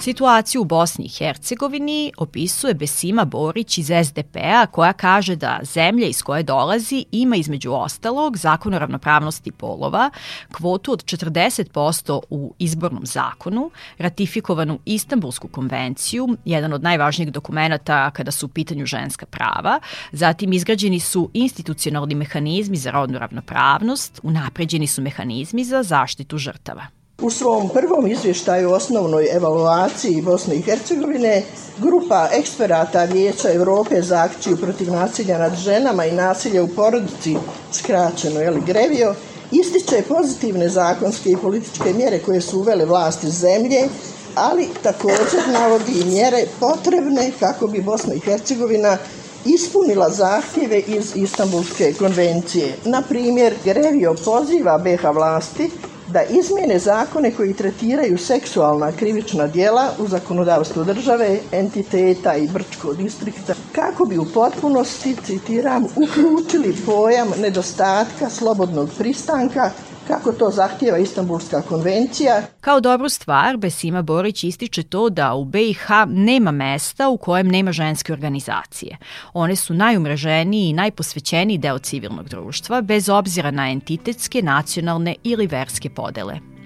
Situaciju 0.00 0.60
u 0.60 0.64
Bosni 0.64 1.04
i 1.04 1.08
Hercegovini 1.08 2.12
opisuje 2.16 2.74
Besima 2.74 3.24
Borić 3.24 3.78
iz 3.78 3.90
SDP-a 4.04 4.66
koja 4.66 4.92
kaže 4.92 5.36
da 5.36 5.60
zemlja 5.62 6.06
iz 6.06 6.22
koje 6.22 6.42
dolazi 6.42 7.04
ima 7.12 7.36
između 7.36 7.72
ostalog 7.72 8.36
zakon 8.36 8.74
o 8.74 8.78
ravnopravnosti 8.78 9.52
polova, 9.52 10.10
kvotu 10.52 10.92
od 10.92 11.04
40% 11.04 12.20
u 12.30 12.54
izbornom 12.58 13.06
zakonu, 13.06 13.70
ratifikovanu 13.98 14.78
Istanbulsku 14.84 15.48
konvenciju, 15.48 16.28
jedan 16.44 16.72
od 16.72 16.82
najvažnijih 16.82 17.32
dokumenta 17.32 18.10
kada 18.10 18.30
su 18.30 18.46
u 18.46 18.48
pitanju 18.48 18.86
ženska 18.86 19.26
prava, 19.26 19.80
zatim 20.12 20.52
izgrađeni 20.52 21.00
su 21.00 21.30
institucionalni 21.34 22.14
mehanizmi 22.14 22.76
za 22.76 22.90
rodnu 22.90 23.18
ravnopravnost, 23.18 24.20
unapređeni 24.22 24.86
su 24.86 25.02
mehanizmi 25.02 25.64
za 25.64 25.82
zaštitu 25.82 26.38
žrtava. 26.38 26.97
U 27.22 27.30
svom 27.30 27.68
prvom 27.68 28.06
izvještaju 28.06 28.70
o 28.70 28.74
osnovnoj 28.74 29.28
evaluaciji 29.32 30.22
Bosne 30.22 30.54
i 30.56 30.62
Hercegovine, 30.62 31.42
grupa 31.78 32.28
eksperata 32.32 33.04
Vijeća 33.04 33.52
Evrope 33.52 34.02
za 34.02 34.18
akciju 34.22 34.56
protiv 34.56 34.92
nasilja 34.92 35.38
nad 35.38 35.56
ženama 35.56 36.06
i 36.06 36.12
nasilja 36.12 36.62
u 36.62 36.68
porodici, 36.68 37.36
skraćeno 37.72 38.42
ili 38.42 38.60
Grevio, 38.66 39.14
ističe 39.52 40.02
pozitivne 40.08 40.68
zakonske 40.68 41.30
i 41.30 41.36
političke 41.36 41.92
mjere 41.92 42.18
koje 42.18 42.40
su 42.40 42.58
uvele 42.58 42.84
vlasti 42.84 43.30
zemlje, 43.30 43.88
ali 44.34 44.68
također 44.82 45.48
navodi 45.52 45.92
i 46.00 46.04
mjere 46.04 46.44
potrebne 46.60 47.30
kako 47.40 47.66
bi 47.66 47.82
Bosna 47.82 48.14
i 48.14 48.20
Hercegovina 48.20 48.96
ispunila 49.44 50.10
zahtjeve 50.10 50.78
iz 50.80 51.12
Istanbulske 51.16 51.92
konvencije. 51.98 52.76
Na 52.84 53.02
primjer, 53.02 53.54
Grevio 53.64 54.14
poziva 54.24 54.78
BH 54.78 55.04
vlasti 55.14 55.70
da 56.08 56.22
izmjene 56.22 56.78
zakone 56.78 57.30
koji 57.30 57.54
tretiraju 57.54 58.18
seksualna 58.18 58.92
krivična 58.92 59.46
djela 59.46 59.90
u 59.98 60.08
zakonodavstvu 60.08 60.84
države, 60.84 61.38
entiteta 61.52 62.36
i 62.36 62.48
Brčkog 62.48 62.96
distrikta, 62.96 63.54
kako 63.72 64.04
bi 64.04 64.18
u 64.18 64.24
potpunosti, 64.24 65.16
citiram, 65.16 65.84
uključili 65.84 66.76
pojam 66.86 67.28
nedostatka 67.38 68.30
slobodnog 68.30 68.88
pristanka 68.98 69.70
kako 70.08 70.32
to 70.32 70.50
zahtjeva 70.50 70.98
Istanbulska 70.98 71.62
konvencija. 71.62 72.42
Kao 72.60 72.80
dobru 72.80 73.08
stvar, 73.08 73.56
Besima 73.56 74.02
Borić 74.02 74.44
ističe 74.44 74.82
to 74.82 75.10
da 75.10 75.34
u 75.34 75.44
BiH 75.44 75.86
nema 76.06 76.50
mesta 76.50 77.08
u 77.08 77.16
kojem 77.16 77.48
nema 77.48 77.72
ženske 77.72 78.12
organizacije. 78.12 78.96
One 79.32 79.56
su 79.56 79.74
najumreženiji 79.74 80.68
i 80.68 80.72
najposvećeniji 80.72 81.58
deo 81.58 81.78
civilnog 81.78 82.28
društva, 82.28 82.80
bez 82.80 83.08
obzira 83.08 83.50
na 83.50 83.70
entitetske, 83.70 84.42
nacionalne 84.42 85.14
ili 85.24 85.46
verske 85.46 85.90
podele. 85.90 86.57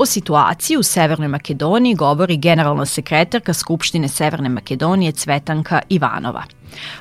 O 0.00 0.06
situaciji 0.06 0.76
u 0.76 0.82
Severnoj 0.82 1.28
Makedoniji 1.28 1.94
govori 1.94 2.36
generalna 2.36 2.86
sekretarka 2.86 3.54
Skupštine 3.54 4.08
Severne 4.08 4.48
Makedonije 4.48 5.12
Cvetanka 5.12 5.80
Ivanova. 5.88 6.42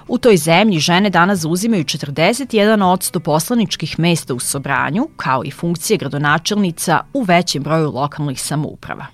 U 0.08 0.18
toj 0.18 0.38
zemlji 0.38 0.80
žene 0.80 1.10
danas 1.10 1.40
zauzimaju 1.40 1.84
41% 1.84 3.20
poslaničkih 3.20 4.00
mesta 4.00 4.34
u 4.34 4.40
Sobranju, 4.40 5.08
kao 5.16 5.44
i 5.46 5.52
funkcije 5.52 5.98
gradonačelnica 5.98 7.00
u 7.14 7.22
većem 7.22 7.64
broju 7.64 7.92
lokalnih 7.92 8.42
samouprava. 8.42 9.06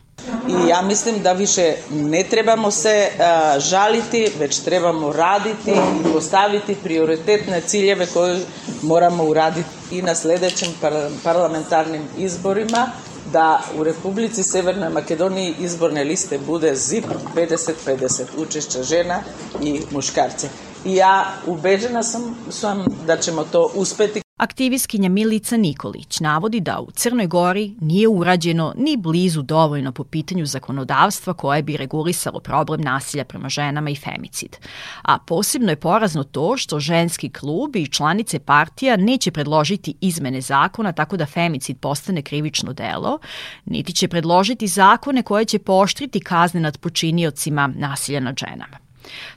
I 0.48 0.70
ja 0.70 0.82
mislim 0.82 1.24
da 1.24 1.34
više 1.34 1.74
ne 1.92 2.24
trebamo 2.24 2.72
se 2.72 3.10
a, 3.20 3.60
žaliti, 3.60 4.32
već 4.40 4.60
trebamo 4.60 5.14
raditi 5.14 5.72
i 5.72 6.14
postaviti 6.14 6.76
prioritetne 6.84 7.62
ciljeve 7.62 8.06
koje 8.06 8.40
moramo 8.82 9.24
uraditi 9.24 9.70
i 9.92 10.02
na 10.02 10.16
sledećim 10.16 10.68
par 10.82 10.94
parlamentarnim 11.24 12.02
izborima 12.18 12.88
Да 13.34 13.40
da 13.44 13.62
u 13.80 13.84
Republici 13.84 14.44
Severnoj 14.44 14.90
Makedoniji 14.90 15.56
izborne 15.60 16.04
liste 16.04 16.38
bude 16.38 16.76
ZIP 16.76 17.06
50-50 17.36 18.24
učešća 18.38 18.84
žena 18.84 19.24
i 19.62 19.82
muškarce. 19.92 20.50
I 20.86 20.96
ja 20.96 21.26
ubeđena 21.48 22.04
sam, 22.04 22.36
sam 22.50 22.86
da 23.08 23.18
ćemo 23.18 23.44
to 23.44 23.72
uspeti. 23.76 24.24
Aktivistkinja 24.38 25.10
Milica 25.10 25.58
Nikolić 25.58 26.20
navodi 26.20 26.60
da 26.60 26.80
u 26.80 26.92
Crnoj 26.92 27.28
Gori 27.28 27.74
nije 27.82 28.08
urađeno 28.08 28.74
ni 28.78 28.98
blizu 28.98 29.42
dovoljno 29.42 29.92
po 29.92 30.04
pitanju 30.04 30.46
zakonodavstva 30.46 31.34
koje 31.34 31.64
bi 31.64 31.78
regulisalo 31.78 32.40
problem 32.40 32.82
nasilja 32.82 33.24
prema 33.26 33.50
ženama 33.50 33.90
i 33.90 33.96
femicid. 33.96 34.58
A 35.02 35.20
posebno 35.20 35.70
je 35.70 35.76
porazno 35.76 36.24
to 36.24 36.58
što 36.58 36.80
ženski 36.80 37.30
klub 37.30 37.76
i 37.76 37.88
članice 37.88 38.40
partija 38.40 38.98
neće 38.98 39.32
predložiti 39.32 39.96
izmene 40.02 40.42
zakona 40.42 40.92
tako 40.92 41.18
da 41.18 41.26
femicid 41.26 41.78
postane 41.80 42.22
krivično 42.22 42.74
delo, 42.74 43.20
niti 43.66 43.94
će 43.94 44.08
predložiti 44.08 44.68
zakone 44.68 45.24
koje 45.24 45.46
će 45.46 45.60
pooštriti 45.60 46.20
kazne 46.20 46.60
nad 46.60 46.78
počiniocima 46.78 47.68
nasilja 47.68 48.20
nad 48.20 48.36
ženama. 48.38 48.83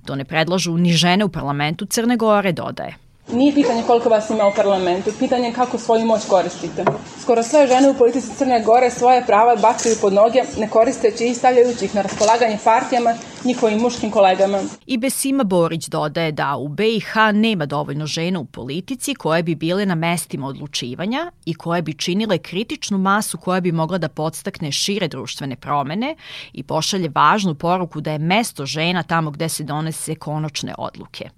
To 0.07 0.15
ne 0.15 0.25
predlažu 0.25 0.77
ni 0.77 0.93
žene 0.93 1.25
u 1.25 1.29
parlamentu 1.29 1.87
Crne 1.87 2.17
Gore, 2.17 2.53
dodaje. 2.53 3.06
Nije 3.33 3.55
pitanje 3.55 3.83
koliko 3.87 4.09
vas 4.09 4.31
ima 4.31 4.47
u 4.47 4.53
parlamentu, 4.57 5.11
pitanje 5.19 5.53
kako 5.53 5.79
svoju 5.79 6.07
moć 6.07 6.27
koristite. 6.29 6.85
Skoro 7.23 7.43
sve 7.43 7.67
žene 7.67 7.91
u 7.91 7.95
politici 7.95 8.37
Crne 8.37 8.63
Gore 8.65 8.91
svoje 8.91 9.27
prava 9.27 9.57
bacaju 9.57 9.95
pod 10.01 10.13
noge, 10.13 10.43
ne 10.59 10.69
koristeći 10.69 11.27
i 11.27 11.35
stavljajući 11.35 11.85
ih 11.85 11.95
na 11.95 12.03
raspolaganje 12.03 12.59
partijama, 12.65 13.15
njihovim 13.45 13.79
muškim 13.79 14.11
kolegama. 14.11 14.59
I 14.87 14.99
Besima 14.99 15.45
Borić 15.45 15.87
dodaje 15.89 16.33
da 16.33 16.57
u 16.57 16.69
BiH 16.69 17.15
nema 17.35 17.67
dovoljno 17.67 18.07
žena 18.07 18.41
u 18.41 18.45
politici 18.45 19.15
koje 19.15 19.43
bi 19.43 19.55
bile 19.55 19.87
na 19.87 19.95
mestima 19.95 20.47
odlučivanja 20.47 21.33
i 21.45 21.55
koje 21.55 21.83
bi 21.83 21.95
činile 21.95 22.39
kritičnu 22.39 22.99
masu 22.99 23.39
koja 23.39 23.61
bi 23.61 23.73
mogla 23.73 23.99
da 23.99 24.09
podstakne 24.09 24.73
šire 24.73 25.09
društvene 25.09 25.57
promene 25.57 26.17
i 26.53 26.63
pošalje 26.63 27.11
važnu 27.15 27.55
poruku 27.55 28.01
da 28.01 28.13
je 28.13 28.19
mesto 28.19 28.67
žena 28.67 29.03
tamo 29.03 29.31
gde 29.31 29.49
se 29.49 29.65
donese 29.65 30.15
konačne 30.15 30.75
odluke. 30.79 31.31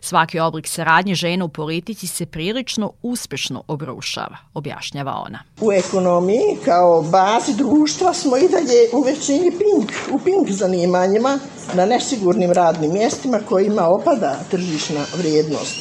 Svaki 0.00 0.38
oblik 0.38 0.66
saradnje 0.66 1.14
žena 1.14 1.44
u 1.44 1.48
politici 1.48 2.06
se 2.06 2.26
prilično 2.26 2.92
uspešno 3.02 3.62
obrušava, 3.68 4.36
objašnjava 4.54 5.22
ona. 5.26 5.38
U 5.60 5.72
ekonomiji 5.72 6.56
kao 6.64 7.02
bazi 7.02 7.54
društva 7.56 8.14
smo 8.14 8.36
i 8.36 8.48
dalje 8.48 8.88
u 8.92 9.02
većini 9.02 9.50
pink, 9.50 9.92
u 10.12 10.18
pink 10.18 10.50
zanimanjima 10.50 11.38
na 11.74 11.86
nesigurnim 11.86 12.52
radnim 12.52 12.92
mjestima 12.92 13.40
kojima 13.48 13.88
opada 13.88 14.40
tržišna 14.50 15.04
vrijednost. 15.18 15.76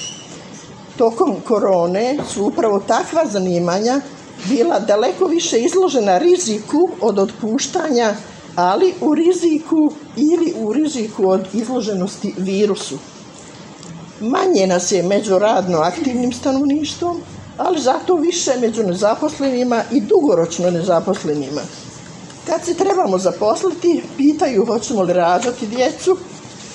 Tokom 0.97 1.35
korone 1.47 2.17
su 2.33 2.45
upravo 2.45 2.79
takva 2.79 3.25
zanimanja 3.25 4.01
bila 4.45 4.79
daleko 4.79 5.25
više 5.25 5.59
izložena 5.59 6.17
riziku 6.17 6.89
od 7.01 7.19
otpuštanja, 7.19 8.15
ali 8.55 8.93
u 9.01 9.15
riziku 9.15 9.91
ili 10.15 10.53
u 10.57 10.73
riziku 10.73 11.29
od 11.29 11.47
izloženosti 11.53 12.33
virusu. 12.37 12.97
Manje 14.21 14.67
nas 14.67 14.91
je 14.91 15.03
među 15.03 15.39
radno 15.39 15.77
aktivnim 15.77 16.33
stanovništvom, 16.33 17.21
ali 17.57 17.81
zato 17.81 18.15
više 18.15 18.51
među 18.61 18.83
nezaposlenima 18.83 19.83
i 19.91 20.01
dugoročno 20.01 20.71
nezaposlenima. 20.71 21.61
Kad 22.47 22.65
se 22.65 22.73
trebamo 22.73 23.17
zaposliti, 23.17 24.03
pitaju 24.17 24.65
hoćemo 24.65 25.03
li 25.03 25.13
rađati 25.13 25.67
djecu, 25.67 26.17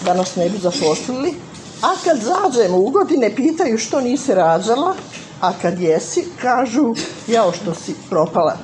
da 0.04 0.14
nas 0.14 0.36
ne 0.36 0.48
bi 0.48 0.58
zaposlili, 0.58 1.34
a 1.82 1.94
kad 2.04 2.18
zađemo 2.20 2.78
u 2.78 2.90
godine, 2.90 3.36
pitaju 3.36 3.78
što 3.78 4.00
nisi 4.00 4.34
rađala, 4.34 4.94
a 5.40 5.52
kad 5.62 5.80
jesi, 5.80 6.24
kažu, 6.42 6.94
jao 7.26 7.52
što 7.52 7.74
si 7.74 7.94
propala. 8.10 8.56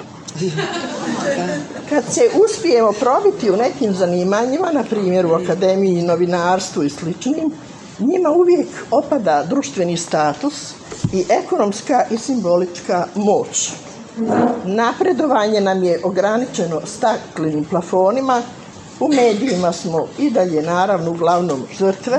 Kad 1.88 2.04
se 2.10 2.30
uspijemo 2.44 2.92
probiti 2.92 3.50
u 3.50 3.56
nekim 3.56 3.94
zanimanjima, 3.94 4.72
na 4.72 4.84
primjer 4.84 5.26
u 5.26 5.34
akademiji, 5.34 6.02
novinarstvu 6.02 6.82
i 6.82 6.90
sličnim, 6.90 7.52
njima 8.00 8.30
uvijek 8.30 8.68
opada 8.90 9.44
društveni 9.48 9.96
status 9.96 10.74
i 11.12 11.24
ekonomska 11.28 12.04
i 12.10 12.18
simbolička 12.18 13.06
moć. 13.14 13.72
Napredovanje 14.64 15.60
nam 15.60 15.84
je 15.84 16.00
ograničeno 16.04 16.80
staklenim 16.86 17.64
plafonima, 17.64 18.42
u 19.00 19.08
medijima 19.08 19.72
smo 19.72 20.06
i 20.18 20.30
dalje 20.30 20.62
naravno 20.62 21.10
uglavnom 21.10 21.62
žrtve, 21.78 22.18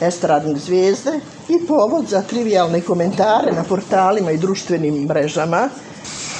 estradne 0.00 0.58
zvijezde 0.58 1.20
i 1.48 1.66
povod 1.66 2.06
za 2.08 2.22
trivialne 2.22 2.80
komentare 2.80 3.52
na 3.52 3.64
portalima 3.64 4.30
i 4.30 4.38
društvenim 4.38 4.94
mrežama. 4.94 5.68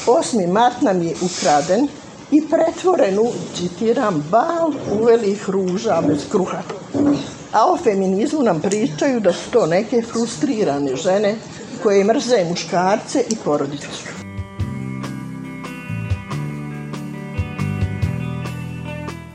8. 0.07 0.53
mart 0.53 0.81
nam 0.81 1.03
je 1.03 1.15
ukraden 1.23 1.89
i 2.31 2.43
pretvoren 2.49 3.19
u, 3.19 3.33
citiram, 3.57 4.25
bal 4.31 4.73
uvelih 5.01 5.51
ruža 5.51 6.03
bez 6.07 6.19
kruha. 6.31 6.63
A 7.53 7.73
o 7.73 7.77
feminizmu 7.77 8.43
nam 8.43 8.61
pričaju 8.61 9.21
da 9.21 9.33
su 9.33 9.51
to 9.51 9.67
neke 9.67 10.03
frustrirane 10.03 10.97
žene 10.97 11.35
koje 11.83 12.05
mrze 12.05 12.45
muškarce 12.49 13.25
i 13.31 13.37
porodicu. 13.45 14.23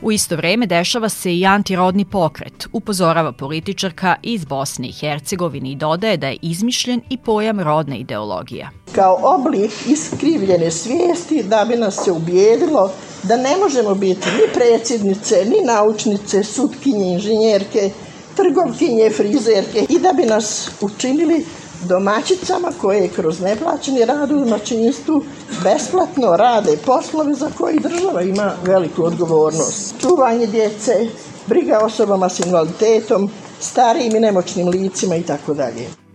U 0.02 0.12
isto 0.12 0.36
vreme 0.36 0.66
dešava 0.66 1.10
se 1.10 1.36
i 1.36 1.46
antirodni 1.46 2.06
pokret, 2.06 2.68
upozorava 2.74 3.32
političarka 3.32 4.16
iz 4.24 4.46
Bosne 4.46 4.88
i 4.88 4.92
Hercegovine 4.92 5.72
i 5.72 5.76
dodaje 5.76 6.18
da 6.18 6.28
je 6.28 6.38
izmišljen 6.42 7.02
i 7.10 7.18
pojam 7.18 7.60
rodne 7.60 7.98
ideologija. 7.98 8.70
Kao 8.96 9.20
oblik 9.24 9.72
iskrivljene 9.88 10.72
svijesti 10.72 11.44
da 11.44 11.66
bi 11.70 11.76
nas 11.76 12.04
se 12.04 12.12
ubijedilo 12.12 12.92
da 13.24 13.38
ne 13.38 13.58
možemo 13.58 13.96
biti 13.96 14.28
ni 14.28 14.54
predsjednice, 14.54 15.46
ni 15.46 15.66
naučnice, 15.66 16.44
sutkinje, 16.44 17.14
inženjerke, 17.14 17.92
trgovkinje, 18.38 19.10
frizerke 19.10 19.86
i 19.90 20.00
da 20.00 20.14
bi 20.14 20.26
nas 20.26 20.70
učinili 20.82 21.46
domaćicama 21.84 22.72
koje 22.82 23.08
kroz 23.08 23.42
neplaćeni 23.42 24.06
rad 24.06 24.32
u 24.32 24.40
domaćinstvu 24.40 25.24
besplatno 25.64 26.38
rade 26.38 26.78
poslove 26.86 27.34
za 27.34 27.50
koji 27.58 27.80
država 27.80 28.22
ima 28.22 28.52
veliku 28.64 29.04
odgovornost. 29.04 29.94
Čuvanje 30.02 30.48
djece, 30.48 31.08
briga 31.48 31.80
osobama 31.80 32.30
s 32.30 32.40
invaliditetom, 32.40 33.30
starijim 33.60 34.16
i 34.16 34.20
nemoćnim 34.20 34.68
licima 34.68 35.16
i 35.16 35.24
tako 35.24 35.54
dalje. 35.54 36.07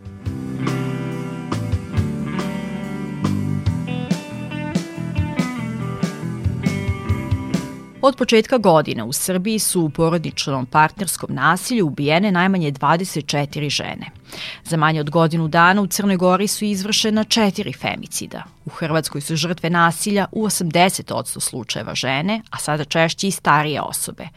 Od 8.04 8.16
početka 8.16 8.58
godine 8.58 9.02
u 9.04 9.12
Srbiji 9.12 9.58
su 9.58 9.82
u 9.82 9.90
porodičnom 9.90 10.66
partnerskom 10.66 11.34
nasilju 11.34 11.86
ubijene 11.86 12.32
najmanje 12.32 12.72
24 12.72 13.68
žene. 13.68 14.06
Za 14.64 14.76
manje 14.76 15.00
od 15.00 15.10
godinu 15.10 15.48
dana 15.48 15.82
u 15.82 15.86
Crnoj 15.86 16.16
Gori 16.16 16.48
su 16.48 16.64
izvršena 16.64 17.24
četiri 17.24 17.72
femicida. 17.72 18.42
U 18.64 18.70
Hrvatskoj 18.70 19.20
su 19.20 19.36
žrtve 19.36 19.70
nasilja 19.70 20.26
u 20.32 20.46
80% 20.46 21.40
slučajeva 21.40 21.94
žene, 21.94 22.42
a 22.50 22.58
sada 22.58 22.84
češće 22.84 23.28
i 23.28 23.30
starije 23.30 23.80
osobe. 23.80 24.28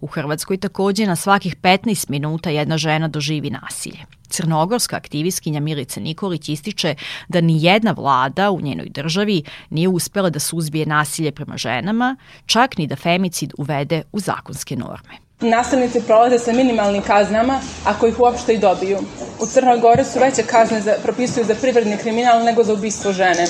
U 0.00 0.06
Hrvatskoj 0.06 0.56
takođe 0.56 1.06
na 1.06 1.16
svakih 1.16 1.56
15 1.56 2.10
minuta 2.10 2.50
jedna 2.50 2.78
žena 2.78 3.08
doživi 3.08 3.50
nasilje. 3.50 4.19
Crnogorska 4.30 4.96
aktivistkinja 4.96 5.60
Milica 5.60 6.00
Nikolić 6.00 6.48
ističe 6.48 6.94
da 7.28 7.40
ni 7.40 7.64
jedna 7.64 7.92
vlada 7.92 8.50
u 8.50 8.60
njenoj 8.60 8.88
državi 8.88 9.42
nije 9.70 9.88
uspela 9.88 10.30
da 10.30 10.38
suzbije 10.38 10.86
nasilje 10.86 11.32
prema 11.32 11.56
ženama, 11.56 12.16
čak 12.46 12.78
ni 12.78 12.86
da 12.86 12.96
femicid 12.96 13.52
uvede 13.58 14.02
u 14.12 14.20
zakonske 14.20 14.76
norme. 14.76 15.30
Nasilnici 15.40 16.00
prolaze 16.06 16.38
sa 16.38 16.52
minimalnim 16.52 17.02
kaznama, 17.02 17.60
ako 17.84 18.06
ih 18.06 18.20
uopšte 18.20 18.54
i 18.54 18.58
dobiju. 18.58 18.98
U 19.40 19.46
Crnoj 19.46 19.78
Gori 19.80 20.04
su 20.04 20.18
veće 20.18 20.42
kazne 20.42 20.80
za, 20.80 20.94
propisuju 21.02 21.44
za 21.46 21.54
privredni 21.54 21.96
kriminal 21.96 22.44
nego 22.44 22.64
za 22.64 22.72
ubistvo 22.72 23.12
žene. 23.12 23.46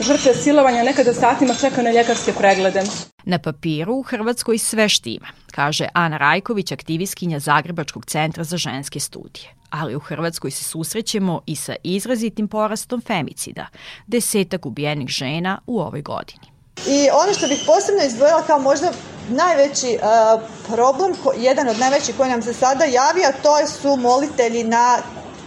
Žrtve 0.00 0.34
silovanja 0.34 0.82
nekada 0.82 1.14
satima 1.14 1.54
čekaju 1.54 1.84
na 1.84 1.90
ljekarske 1.90 2.32
preglede. 2.32 2.82
Na 3.24 3.38
papiru 3.38 3.94
u 3.94 4.02
Hrvatskoj 4.02 4.58
sve 4.58 4.88
štima, 4.88 5.26
kaže 5.52 5.88
Ana 5.92 6.16
Rajković, 6.16 6.72
aktivistkinja 6.72 7.38
Zagrebačkog 7.38 8.06
centra 8.06 8.44
za 8.44 8.56
ženske 8.56 9.00
studije. 9.00 9.59
Ali 9.70 9.96
u 9.96 10.00
Hrvatskoj 10.00 10.50
se 10.50 10.64
susrećemo 10.64 11.40
i 11.46 11.56
sa 11.56 11.74
izrazitim 11.82 12.48
porastom 12.48 13.00
femicida, 13.00 13.66
desetak 14.06 14.66
ubijenih 14.66 15.08
žena 15.08 15.60
u 15.66 15.80
ovoj 15.80 16.02
godini. 16.02 16.46
I 16.86 17.08
ono 17.24 17.34
što 17.34 17.46
bih 17.46 17.62
posebno 17.66 18.02
izdvojila 18.06 18.42
kao 18.42 18.58
možda 18.58 18.92
najveći 19.28 19.98
uh, 20.02 20.40
problem, 20.66 21.14
jedan 21.38 21.68
od 21.68 21.78
najvećih 21.78 22.16
koji 22.16 22.30
nam 22.30 22.42
se 22.42 22.52
sada 22.52 22.84
javija, 22.84 23.32
to 23.42 23.66
su 23.66 23.96
molitelji 23.96 24.64
na 24.64 24.98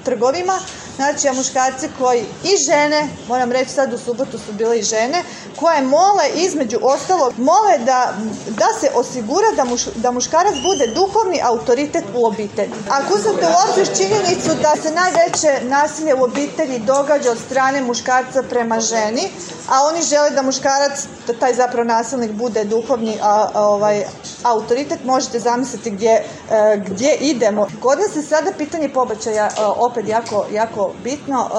trgovima 0.03 0.59
Znači, 0.95 1.27
a 1.27 1.33
muškarci 1.33 1.89
koji 1.99 2.25
i 2.43 2.57
žene, 2.57 3.07
moram 3.27 3.51
reći 3.51 3.71
sad 3.71 3.93
u 3.93 3.97
subotu 3.97 4.37
su 4.37 4.53
bile 4.53 4.79
i 4.79 4.83
žene, 4.83 5.23
koje 5.55 5.81
mole 5.81 6.29
između 6.35 6.77
ostalog, 6.81 7.33
mole 7.37 7.77
da, 7.85 8.13
da 8.47 8.67
se 8.79 8.89
osigura 8.95 9.47
da, 9.55 9.63
muš, 9.63 9.85
da 9.95 10.11
muškarac 10.11 10.53
bude 10.63 10.87
duhovni 10.87 11.41
autoritet 11.43 12.03
u 12.15 12.25
obitelji. 12.25 12.73
Ako 12.89 13.13
uzmete 13.13 13.47
u 13.47 13.69
obzir 13.69 13.97
činjenicu 13.97 14.49
da 14.61 14.73
se 14.81 14.91
najveće 14.91 15.67
nasilje 15.67 16.15
u 16.15 16.23
obitelji 16.23 16.79
događa 16.79 17.31
od 17.31 17.37
strane 17.45 17.81
muškarca 17.81 18.43
prema 18.49 18.79
ženi, 18.79 19.31
a 19.69 19.83
oni 19.83 20.03
žele 20.03 20.29
da 20.29 20.41
muškarac, 20.41 21.07
da 21.27 21.33
taj 21.33 21.53
zapravo 21.53 21.83
nasilnik 21.83 22.31
bude 22.31 22.63
duhovni 22.63 23.17
a, 23.21 23.49
a, 23.53 23.67
ovaj, 23.67 24.03
autoritet, 24.43 25.03
možete 25.03 25.39
zamisliti 25.39 25.91
gdje, 25.91 26.23
a, 26.51 26.55
e, 26.55 26.77
gdje 26.87 27.15
idemo. 27.15 27.67
Kod 27.81 27.99
nas 27.99 28.11
se 28.13 28.21
sada 28.21 28.51
pitanje 28.57 28.89
pobačaja 28.89 29.49
a, 29.57 29.71
opet 29.93 30.07
jako, 30.07 30.45
jako 30.51 30.93
bitno 31.03 31.41
uh, 31.41 31.49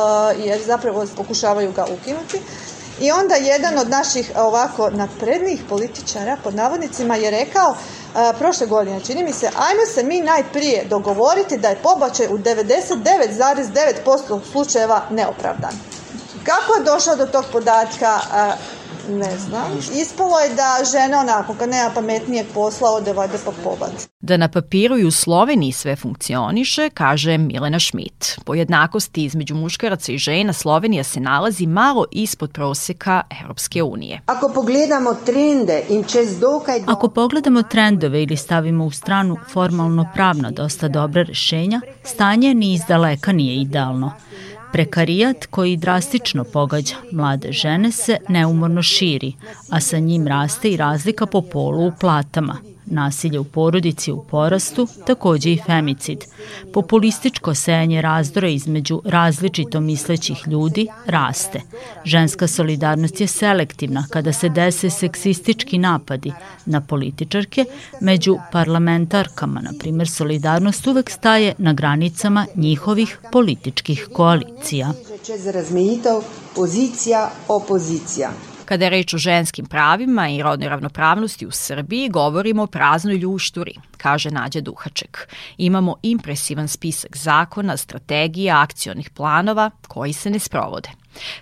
jer 0.47 0.61
zapravo 0.67 1.07
pokušavaju 1.17 1.73
ga 1.73 1.85
ukinuti. 1.85 2.41
I 3.01 3.13
onda 3.13 3.35
jedan 3.35 3.79
od 3.79 3.91
naših 3.91 4.33
ovako 4.37 4.91
naprednijih 4.91 5.63
političara, 5.69 6.37
pod 6.45 6.55
navodnicima, 6.55 7.17
je 7.17 7.31
rekao 7.31 7.71
uh, 7.71 7.77
prošle 8.39 8.67
godine, 8.67 9.01
čini 9.01 9.25
mi 9.25 9.33
se, 9.33 9.47
ajmo 9.47 9.87
se 9.95 10.03
mi 10.03 10.21
najprije 10.21 10.85
dogovoriti 10.85 11.59
da 11.59 11.69
je 11.69 11.83
pobačaj 11.83 12.27
u 12.27 12.39
99,9% 12.39 14.41
slučajeva 14.53 15.03
neopravdan. 15.11 15.73
Kako 16.45 16.75
je 16.75 16.85
došao 16.85 17.17
do 17.17 17.27
tog 17.27 17.45
podatka? 17.53 18.15
Uh, 18.15 18.84
Ne 19.09 19.39
znam. 19.39 19.79
Ispalo 19.97 20.39
je 20.39 20.55
da 20.55 20.85
žena 20.93 21.21
onako, 21.21 21.55
kad 21.55 21.69
nema 21.69 21.91
pametnijeg 21.95 22.47
posla, 22.55 22.91
ode 22.91 23.13
vade 23.13 23.39
pa 23.45 23.53
pobac. 23.65 24.09
Da 24.21 24.37
na 24.37 24.49
papiru 24.49 24.99
i 24.99 25.05
u 25.05 25.11
Sloveniji 25.11 25.73
sve 25.73 25.97
funkcioniše, 25.97 26.91
kaže 26.91 27.39
Milena 27.39 27.81
Schmidt. 27.81 28.39
Po 28.45 28.55
jednakosti 28.55 29.25
između 29.25 29.55
muškaraca 29.55 30.13
i 30.13 30.19
žena 30.19 30.53
Slovenija 30.53 31.05
se 31.05 31.21
nalazi 31.21 31.67
malo 31.67 32.05
ispod 32.11 32.53
proseka 32.53 33.23
Europske 33.43 33.83
unije. 33.83 34.21
Ako 34.27 34.49
pogledamo 34.49 35.15
trende 35.15 35.83
in 35.89 36.05
čez 36.05 36.39
dokaj... 36.41 36.83
Ako 36.87 37.09
pogledamo 37.09 37.63
trendove 37.63 38.23
ili 38.23 38.37
stavimo 38.37 38.85
u 38.85 38.91
stranu 38.91 39.37
formalno 39.53 40.07
pravno 40.15 40.51
dosta 40.51 40.89
dobra 40.89 41.23
rešenja, 41.23 41.81
stanje 42.05 42.55
ni 42.55 42.73
iz 42.73 42.81
daleka 42.89 43.33
nije 43.33 43.57
idealno. 43.61 44.13
Prekarijat 44.75 45.47
koji 45.47 45.77
drastično 45.77 46.45
pogađa. 46.45 46.95
Mlade 47.13 47.53
žene 47.53 47.93
se 47.93 48.17
neumorno 48.29 48.83
širi, 48.83 49.33
a 49.71 49.81
sa 49.81 49.99
njim 49.99 50.27
raste 50.27 50.71
i 50.71 50.77
razlika 50.77 51.27
po 51.27 51.43
polu 51.43 51.87
u 51.87 51.93
platama– 52.01 52.57
nasilje 52.87 53.39
u 53.39 53.45
porodici 53.45 54.13
u 54.13 54.25
porastu, 54.31 54.89
takođe 55.07 55.53
i 55.53 55.61
femicid. 55.67 56.25
Populističko 56.73 57.55
sejanje 57.55 58.03
razdora 58.03 58.49
između 58.49 59.03
različito 59.05 59.81
mislećih 59.81 60.43
ljudi 60.47 60.87
raste. 61.07 61.61
Ženska 62.05 62.47
solidarnost 62.47 63.21
je 63.21 63.27
selektivna 63.27 64.07
kada 64.11 64.33
se 64.33 64.49
dese 64.49 64.91
seksistički 64.91 65.79
napadi 65.79 66.33
na 66.67 66.81
političarke, 66.81 67.65
među 68.01 68.37
parlamentarkama, 68.53 69.61
na 69.61 69.73
primer, 69.79 70.09
solidarnost 70.09 70.87
uvek 70.87 71.11
staje 71.11 71.55
na 71.59 71.73
granicama 71.73 72.47
njihovih 72.55 73.19
političkih 73.33 74.09
koalicija. 74.13 74.93
Čez 75.27 75.47
razmejitev 75.47 76.15
pozicija, 76.55 77.31
opozicija. 77.49 78.31
Kada 78.65 78.85
je 78.85 78.91
reč 78.91 79.15
o 79.15 79.19
ženskim 79.19 79.67
pravima 79.67 80.29
i 80.29 80.43
rodnoj 80.43 80.69
ravnopravnosti 80.69 81.47
u 81.47 81.51
Srbiji, 81.51 82.09
govorimo 82.09 82.63
o 82.63 82.67
praznoj 82.67 83.17
ljušturi, 83.17 83.75
kaže 83.97 84.31
Nađa 84.31 84.61
Duhaček. 84.61 85.29
Imamo 85.59 85.97
impresivan 86.03 86.69
spisak 86.69 87.17
zakona, 87.17 87.77
strategija, 87.77 88.63
akcionih 88.63 89.11
planova 89.11 89.71
koji 89.89 90.13
se 90.13 90.31
ne 90.31 90.39
sprovode. 90.39 90.89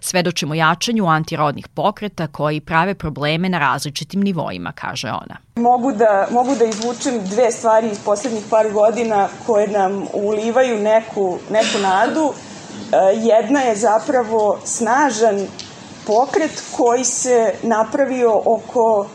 Svedočimo 0.01 0.55
jačanju 0.55 1.07
antirodnih 1.07 1.69
pokreta 1.69 2.27
koji 2.27 2.61
prave 2.61 2.95
probleme 2.95 3.49
na 3.49 3.59
različitim 3.59 4.21
nivoima, 4.21 4.73
kaže 4.73 5.09
ona. 5.09 5.37
Mogu 5.57 5.93
da, 5.93 6.29
mogu 6.31 6.55
da 6.55 6.65
izvučem 6.65 7.25
dve 7.25 7.51
stvari 7.51 7.89
iz 7.91 7.99
poslednjih 8.05 8.45
par 8.51 8.71
godina 8.73 9.29
koje 9.47 9.69
nam 9.69 10.07
ulivaju 10.13 10.83
neku, 10.83 11.39
neku 11.51 11.79
nadu. 11.83 12.33
E, 12.33 12.97
jedna 13.17 13.61
je 13.61 13.77
zapravo 13.77 14.61
snažan 14.65 15.47
pokret 16.07 16.63
koji 16.77 17.05
se 17.05 17.55
napravio 17.63 18.43
oko 18.45 19.07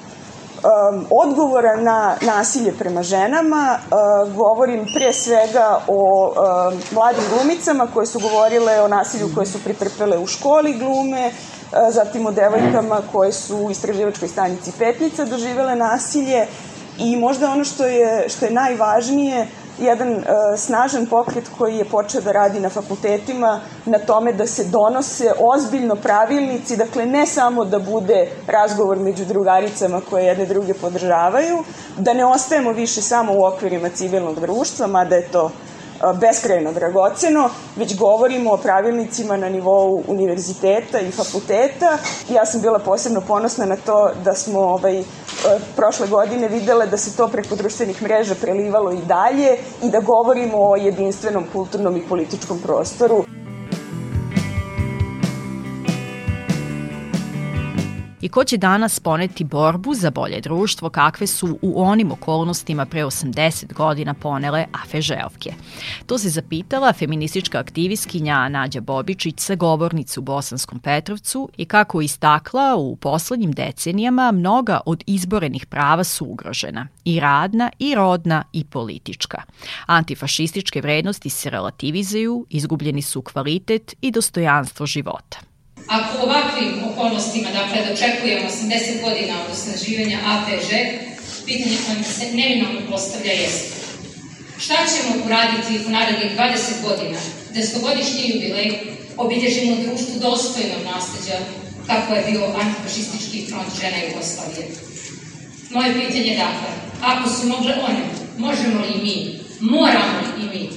um, 0.63 1.05
odgovora 1.09 1.75
na 1.75 2.15
nasilje 2.21 2.73
prema 2.79 3.03
ženama. 3.03 3.79
Uh, 3.79 4.35
govorim 4.35 4.85
pre 4.93 5.13
svega 5.13 5.79
o 5.87 6.27
um, 6.27 6.81
mladim 6.91 7.23
glumicama 7.33 7.87
koje 7.93 8.05
su 8.05 8.19
govorile 8.19 8.81
o 8.81 8.87
nasilju 8.87 9.29
koje 9.35 9.45
su 9.45 9.63
pritrpele 9.63 10.17
u 10.17 10.27
školi 10.27 10.73
glume, 10.73 11.27
uh, 11.27 11.93
zatim 11.93 12.25
o 12.25 12.31
devojkama 12.31 13.01
koje 13.11 13.31
su 13.33 13.57
u 13.57 13.71
istraživačkoj 13.71 14.27
stanici 14.27 14.71
Petnica 14.79 15.25
doživele 15.25 15.75
nasilje 15.75 16.47
i 16.97 17.15
možda 17.15 17.51
ono 17.51 17.63
što 17.63 17.85
je, 17.85 18.29
što 18.29 18.45
je 18.45 18.51
najvažnije, 18.51 19.47
jedan 19.79 20.13
uh, 20.13 20.23
snažan 20.57 21.05
pokret 21.05 21.43
koji 21.57 21.77
je 21.77 21.85
počeo 21.85 22.21
da 22.21 22.31
radi 22.31 22.59
na 22.59 22.69
fakultetima 22.69 23.61
na 23.85 23.99
tome 23.99 24.33
da 24.33 24.47
se 24.47 24.63
donose 24.63 25.31
ozbiljno 25.39 25.95
pravilnici, 25.95 26.77
dakle 26.77 27.05
ne 27.05 27.25
samo 27.25 27.65
da 27.65 27.79
bude 27.79 28.31
razgovor 28.47 28.97
među 28.97 29.25
drugaricama 29.25 30.01
koje 30.09 30.25
jedne 30.25 30.45
druge 30.45 30.73
podržavaju, 30.73 31.63
da 31.97 32.13
ne 32.13 32.25
ostajemo 32.25 32.71
više 32.71 33.01
samo 33.01 33.33
u 33.33 33.43
okvirima 33.43 33.89
civilnog 33.89 34.39
društva, 34.39 34.87
mada 34.87 35.15
je 35.15 35.27
to 35.27 35.51
beskrajno 36.19 36.73
dragoceno, 36.73 37.49
već 37.75 37.97
govorimo 37.97 38.51
o 38.51 38.57
pravilnicima 38.57 39.37
na 39.37 39.49
nivou 39.49 40.03
univerziteta 40.07 40.99
i 40.99 41.11
fakulteta. 41.11 41.97
Ja 42.29 42.45
sam 42.45 42.61
bila 42.61 42.79
posebno 42.79 43.21
ponosna 43.21 43.65
na 43.65 43.75
to 43.75 44.11
da 44.23 44.33
smo 44.33 44.59
ovaj, 44.59 45.03
prošle 45.75 46.07
godine 46.07 46.47
videle 46.47 46.87
da 46.87 46.97
se 46.97 47.17
to 47.17 47.27
preko 47.27 47.55
društvenih 47.55 48.01
mreža 48.01 48.35
prelivalo 48.41 48.91
i 48.91 49.01
dalje 49.05 49.57
i 49.83 49.89
da 49.89 49.99
govorimo 49.99 50.57
o 50.57 50.75
jedinstvenom 50.75 51.45
kulturnom 51.53 51.97
i 51.97 52.07
političkom 52.09 52.59
prostoru. 52.59 53.36
I 58.21 58.29
ko 58.29 58.43
će 58.43 58.57
danas 58.57 58.99
poneti 58.99 59.43
borbu 59.43 59.93
za 59.93 60.11
bolje 60.11 60.41
društvo 60.41 60.89
kakve 60.89 61.27
su 61.27 61.59
u 61.61 61.83
onim 61.83 62.11
okolnostima 62.11 62.85
pre 62.85 63.05
80 63.05 63.73
godina 63.73 64.13
ponele 64.13 64.65
Afežeovke? 64.83 65.53
To 66.05 66.17
se 66.17 66.29
zapitala 66.29 66.93
feministička 66.93 67.59
aktivistkinja 67.59 68.49
Nađa 68.49 68.81
Bobičić 68.81 69.39
sa 69.39 69.55
govornicu 69.55 70.19
u 70.19 70.23
Bosanskom 70.23 70.79
Petrovcu 70.79 71.49
i 71.57 71.65
kako 71.65 72.01
istakla 72.01 72.75
u 72.75 72.95
poslednjim 72.95 73.51
decenijama 73.51 74.31
mnoga 74.31 74.79
od 74.85 75.03
izborenih 75.07 75.65
prava 75.65 76.03
su 76.03 76.25
ugrožena. 76.25 76.87
I 77.05 77.19
radna, 77.19 77.71
i 77.79 77.95
rodna, 77.95 78.43
i 78.53 78.63
politička. 78.63 79.41
Antifašističke 79.85 80.81
vrednosti 80.81 81.29
se 81.29 81.49
relativizuju, 81.49 82.45
izgubljeni 82.49 83.01
su 83.01 83.21
kvalitet 83.21 83.93
i 84.01 84.11
dostojanstvo 84.11 84.85
života. 84.85 85.37
Ako 85.87 86.17
u 86.17 86.23
ovakvim 86.23 86.83
okolnostima, 86.91 87.49
dakle, 87.51 87.85
dočekujemo 87.89 88.49
80 88.49 89.01
godina 89.01 89.33
od 89.45 89.51
osnaživanja 89.51 90.19
APŽ, 90.25 90.69
pitanje 91.45 91.77
koje 91.85 92.03
se 92.03 92.35
neminovno 92.35 92.81
postavlja 92.91 93.31
jeste 93.31 93.77
šta 94.59 94.75
ćemo 94.91 95.25
uraditi 95.25 95.85
u 95.87 95.89
narednih 95.89 96.31
20 96.37 96.55
godina, 96.87 97.19
desetogodišnji 97.53 98.29
jubilej, 98.29 98.79
obilježimo 99.17 99.75
društvu 99.75 100.19
dostojnog 100.21 100.81
nasledđa 100.85 101.37
kako 101.87 102.13
je 102.13 102.25
bio 102.31 102.45
antifašistički 102.61 103.45
front 103.49 103.69
žena 103.81 103.97
Jugoslavije. 103.97 104.67
Moje 105.69 105.93
pitanje 105.93 106.29
je 106.31 106.37
dakle, 106.37 106.69
ako 107.01 107.29
su 107.29 107.47
mogle 107.47 107.73
one, 107.89 108.03
možemo 108.37 108.81
li 108.85 109.03
mi, 109.03 109.39
moramo 109.59 110.19
li 110.21 110.43
i 110.43 110.49
mi 110.49 110.69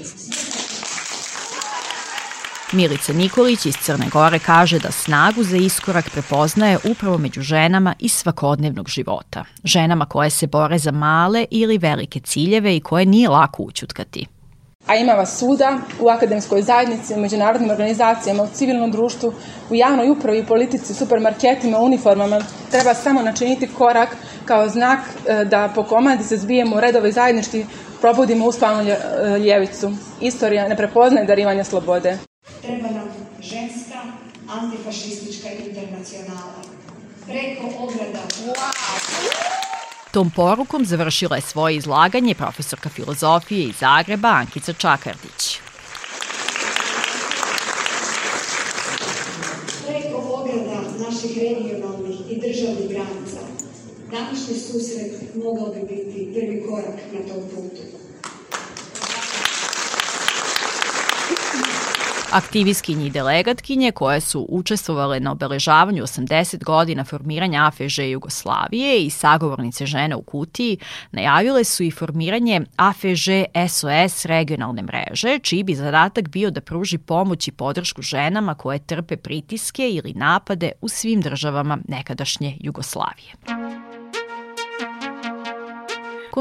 Milica 2.73 3.13
Nikolić 3.13 3.67
iz 3.67 3.77
Crne 3.77 4.07
Gore 4.13 4.39
kaže 4.39 4.79
da 4.79 4.91
snagu 4.91 5.43
za 5.45 5.57
iskorak 5.57 6.11
prepoznaje 6.11 6.79
upravo 6.91 7.19
među 7.19 7.43
ženama 7.43 7.95
iz 7.99 8.13
svakodnevnog 8.13 8.89
života. 8.89 9.45
Ženama 9.65 10.07
koje 10.07 10.31
se 10.31 10.47
bore 10.47 10.79
za 10.79 10.91
male 10.91 11.45
ili 11.51 11.79
velike 11.79 12.21
ciljeve 12.21 12.77
i 12.77 12.81
koje 12.81 13.07
nije 13.07 13.29
lako 13.29 13.63
učutkati. 13.63 14.27
A 14.87 14.97
ima 14.97 15.13
vas 15.13 15.39
svuda, 15.39 15.79
u 16.01 16.09
akademskoj 16.09 16.63
zajednici, 16.63 17.15
u 17.15 17.21
međunarodnim 17.21 17.71
organizacijama, 17.71 18.43
u 18.43 18.49
civilnom 18.55 18.91
društvu, 18.91 19.33
u 19.71 19.75
javnoj 19.75 20.11
upravi, 20.11 20.47
politici, 20.47 20.95
supermarketima, 20.95 21.79
uniformama. 21.79 22.41
Treba 22.71 22.95
samo 22.95 23.23
načiniti 23.23 23.69
korak 23.79 24.17
kao 24.45 24.69
znak 24.69 24.99
e, 25.27 25.45
da 25.45 25.73
po 25.75 25.83
komandi 25.83 26.25
se 26.25 26.37
zbijemo 26.37 26.77
u 26.77 26.81
redove 26.81 27.13
zajednički 27.13 27.65
probudimo 28.01 28.47
uspavnu 28.47 28.91
ljevicu. 29.45 29.93
Istorija 30.21 30.69
ne 30.69 30.77
prepoznaje 30.77 31.27
darivanje 31.27 31.65
slobode. 31.65 32.30
Treba 32.63 32.89
nam 32.91 33.09
ženska 33.41 34.03
antifašistička 34.49 35.49
internacionala. 35.67 36.63
Preko 37.27 37.67
ograda. 37.79 38.23
Tom 40.11 40.31
porukom 40.31 40.85
završila 40.85 41.37
je 41.37 41.43
svoje 41.43 41.77
izlaganje 41.77 42.35
profesorka 42.35 42.89
filozofije 42.89 43.69
iz 43.69 43.75
Zagreba 43.81 44.29
Ankica 44.29 44.73
Čakardić. 44.73 45.59
Preko 49.87 50.19
ograda 50.19 50.81
naših 50.99 51.39
regionalnih 51.39 52.21
i 52.31 52.41
državnih 52.41 52.89
granica 52.89 53.41
današnji 54.11 54.55
susret 54.55 55.35
mogao 55.45 55.75
bi 55.75 55.81
biti 55.81 56.33
prvi 56.35 56.65
korak 56.69 56.99
na 57.13 57.33
tom 57.33 57.43
putu. 57.55 58.10
Aktivistkinje 62.33 63.07
i 63.07 63.11
delegatkinje 63.11 63.93
koje 63.93 64.21
su 64.21 64.47
učestvovale 64.49 65.21
na 65.21 65.33
obeležavanju 65.33 66.03
80 66.03 66.65
godina 66.65 67.05
formiranja 67.05 67.67
AFŽ 67.67 67.99
Jugoslavije 67.99 69.05
i 69.05 69.11
sagovornice 69.11 69.87
žene 69.87 70.17
u 70.17 70.23
kutiji 70.23 70.79
najavile 71.13 71.65
su 71.65 71.83
i 71.83 71.91
formiranje 71.91 72.61
AFŽ 72.77 73.29
SOS 73.69 74.25
regionalne 74.25 74.83
mreže, 74.83 75.39
čiji 75.39 75.63
bi 75.63 75.75
zadatak 75.75 76.29
bio 76.29 76.51
da 76.51 76.61
pruži 76.61 76.99
pomoć 76.99 77.49
i 77.49 77.53
podršku 77.53 78.03
ženama 78.03 78.55
koje 78.55 78.79
trpe 78.79 79.17
pritiske 79.17 79.91
ili 79.91 80.13
napade 80.13 80.73
u 80.81 80.89
svim 80.89 81.21
državama 81.21 81.79
nekadašnje 81.89 82.57
Jugoslavije. 82.61 83.35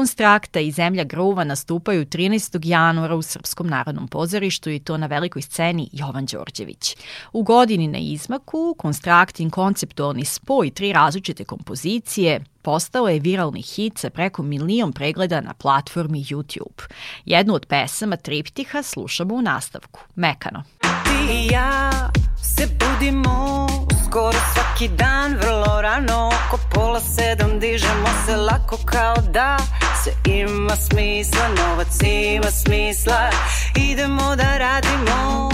Konstrakta 0.00 0.60
i 0.60 0.70
Zemlja 0.70 1.04
gruva 1.04 1.44
nastupaju 1.44 2.04
13. 2.04 2.60
januara 2.64 3.14
u 3.14 3.22
Srpskom 3.22 3.66
narodnom 3.66 4.08
pozorištu 4.08 4.70
i 4.70 4.78
to 4.78 4.96
na 4.96 5.06
velikoj 5.06 5.42
sceni 5.42 5.88
Jovan 5.92 6.26
Đorđević. 6.26 6.96
U 7.32 7.42
godini 7.42 7.88
na 7.88 7.98
izmaku 7.98 8.74
Konstraktin 8.78 9.50
konceptualni 9.50 10.24
spoj 10.24 10.70
tri 10.70 10.92
različite 10.92 11.44
kompozicije 11.44 12.40
postao 12.62 13.08
je 13.08 13.20
viralni 13.20 13.62
hit 13.62 13.98
sa 13.98 14.10
preko 14.10 14.42
milion 14.42 14.92
pregleda 14.92 15.40
na 15.40 15.54
platformi 15.54 16.24
YouTube. 16.24 16.82
Jednu 17.24 17.54
od 17.54 17.66
pesama 17.66 18.16
Triptiha 18.16 18.82
slušamo 18.82 19.34
u 19.34 19.42
nastavku. 19.42 20.00
Mekano. 20.14 20.62
Ti 20.80 21.34
i 21.34 21.46
ja 21.52 21.90
se 22.42 22.68
budimo 22.78 23.66
skoro 24.10 24.38
svaki 24.54 24.88
dan 24.88 25.36
vrlo 25.36 25.80
rano 25.82 26.28
Oko 26.28 26.58
pola 26.74 27.00
sedam 27.00 27.60
dižemo 27.60 28.08
se 28.26 28.36
lako 28.36 28.76
kao 28.84 29.16
da. 29.30 29.56
Sve 30.02 30.12
ima 30.24 30.76
smisla, 30.76 31.48
novac 31.48 32.02
ima 32.02 32.50
smisla 32.50 33.30
Idemo 33.76 34.36
da 34.36 34.58
radimo. 34.58 35.50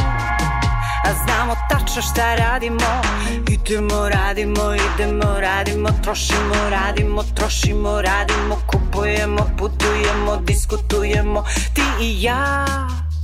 A 1.05 1.12
znamo 1.25 1.55
tačno 1.71 2.03
šta 2.03 2.35
radimo. 2.35 3.03
Idemo, 3.49 4.09
radimo, 4.09 4.75
idemo, 4.75 5.40
radimo 5.40 5.88
Trošimo, 6.03 6.71
radimo, 6.71 7.23
trošimo, 7.35 8.03
radimo 8.03 8.57
Kupujemo, 8.66 9.51
putujemo, 9.59 10.37
diskutujemo. 10.37 11.45
Ti 11.75 11.83
i 12.01 12.23
ja 12.23 12.66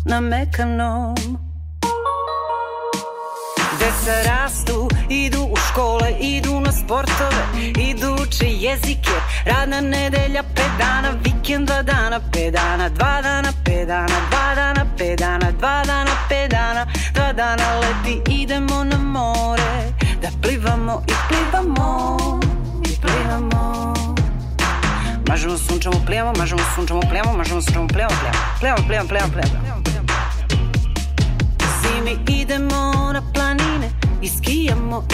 na 0.05 0.21
mekanom 0.21 1.51
Deca 3.83 4.23
rastu, 4.31 4.88
idu 5.09 5.42
u 5.42 5.57
škole, 5.57 6.12
idu 6.21 6.61
na 6.61 6.73
sportove, 6.73 7.45
idu 7.79 8.14
uče 8.23 8.47
jezike, 8.47 9.16
radna 9.45 9.81
nedelja, 9.81 10.42
pet 10.55 10.71
dana, 10.79 11.11
vikend, 11.25 11.66
dva 11.66 11.83
dana, 11.83 12.21
pet 12.33 12.53
dana, 12.55 12.88
dva 12.88 13.23
dana, 13.23 13.53
pet 13.64 13.88
dana, 13.88 14.16
dva 14.31 14.55
dana, 14.55 14.87
pet 14.99 15.18
dana, 15.18 15.51
dva 15.59 15.83
dana, 15.87 16.11
pet 16.29 16.51
dana, 16.51 16.87
dva 17.14 17.33
dana 17.33 17.64
leti, 17.81 18.21
idemo 18.42 18.85
na 18.85 18.97
more, 18.99 19.92
da 20.23 20.29
plivamo 20.42 21.03
i 21.09 21.12
plivamo, 21.29 22.18
i 22.85 23.01
plivamo. 23.01 23.95
Mažemo, 25.29 25.59
sunčamo, 25.59 25.97
plijamo, 26.07 26.33
mažemo, 26.38 26.62
sunčamo, 26.75 27.01
plijamo, 27.01 27.33
mažemo, 27.33 27.62
sunčamo, 27.62 27.88
plijamo, 27.88 28.14
plijamo, 28.61 28.87
plijamo, 28.87 29.09
plijamo, 29.09 29.09
plijamo, 29.09 29.33
plijamo. 29.33 29.83
Zimi 31.83 32.18
idemo 32.40 33.11
na 33.12 33.23
planine 34.22 34.26
i 34.26 34.28
skijamo, 34.28 35.04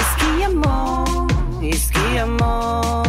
i 1.62 1.72
skijamo. 1.78 3.04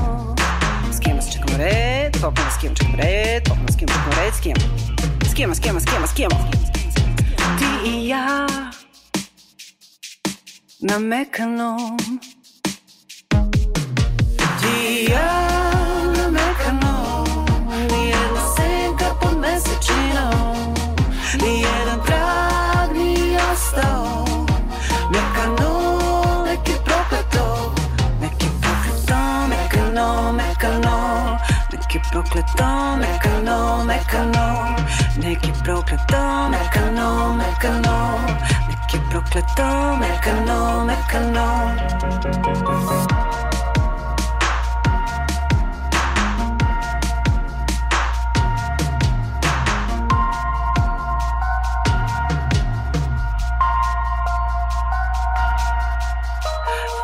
Skijamo, 0.96 1.22
čekamo 1.34 1.58
red, 1.58 2.14
popamo, 2.22 2.50
skijamo, 2.58 2.76
čekamo 2.76 2.98
red, 2.98 3.44
popamo, 3.44 3.68
skijamo, 3.74 3.94
čekamo 3.94 4.24
red, 4.24 4.34
skijamo. 4.38 4.62
Skijamo, 5.32 5.56
skijamo, 5.56 5.80
skijamo, 5.80 6.08
skijamo. 6.08 6.52
Ti 7.60 7.90
i 7.90 8.08
ja 8.08 8.48
na 10.80 11.00
mekanom. 11.00 11.98
Ti 14.62 14.88
i 14.88 15.12
ja 15.12 15.50
na 16.18 16.30
mekanom. 16.32 17.28
Nijedna 17.92 18.42
senka 18.58 19.16
pod 19.22 19.38
mesečinom. 19.40 20.74
Nijedan 21.42 22.09
prokleto, 32.20 32.98
mekano, 32.98 33.84
mekano. 33.86 34.76
Neki 35.18 35.52
prokleto, 35.64 36.50
mekano, 36.50 37.34
mekano. 37.36 38.20
Neki 38.68 39.00
prokleto, 39.10 39.96
mekano, 40.00 40.86
mekano. 40.86 41.76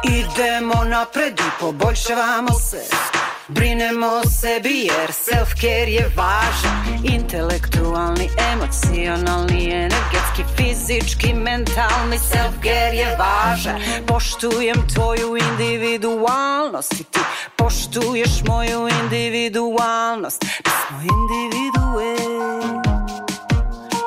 Idemo 0.04 0.84
napred 0.84 1.40
i 1.40 1.50
poboljšavamo 1.60 2.54
se 2.54 3.15
Brinemo 3.48 4.08
o 4.08 4.30
sebi 4.30 4.90
jer 4.90 5.12
self-care 5.12 5.90
je 5.90 6.12
važan. 6.16 7.06
Intelektualni, 7.14 8.30
emocionalni, 8.54 9.72
energetski 9.72 10.44
fizički, 10.58 11.34
mentalni 11.34 12.18
self-care 12.18 12.94
je 12.94 13.18
važan. 13.18 13.82
Poštujem 14.08 14.88
tvoju 14.94 15.38
individualnost 15.52 16.94
I 16.94 17.04
ti 17.04 17.20
poštuješ 17.56 18.44
moju 18.48 18.88
individualnost. 19.04 20.44
Mi 20.44 20.72
smo 20.88 20.98
individue. 21.02 22.16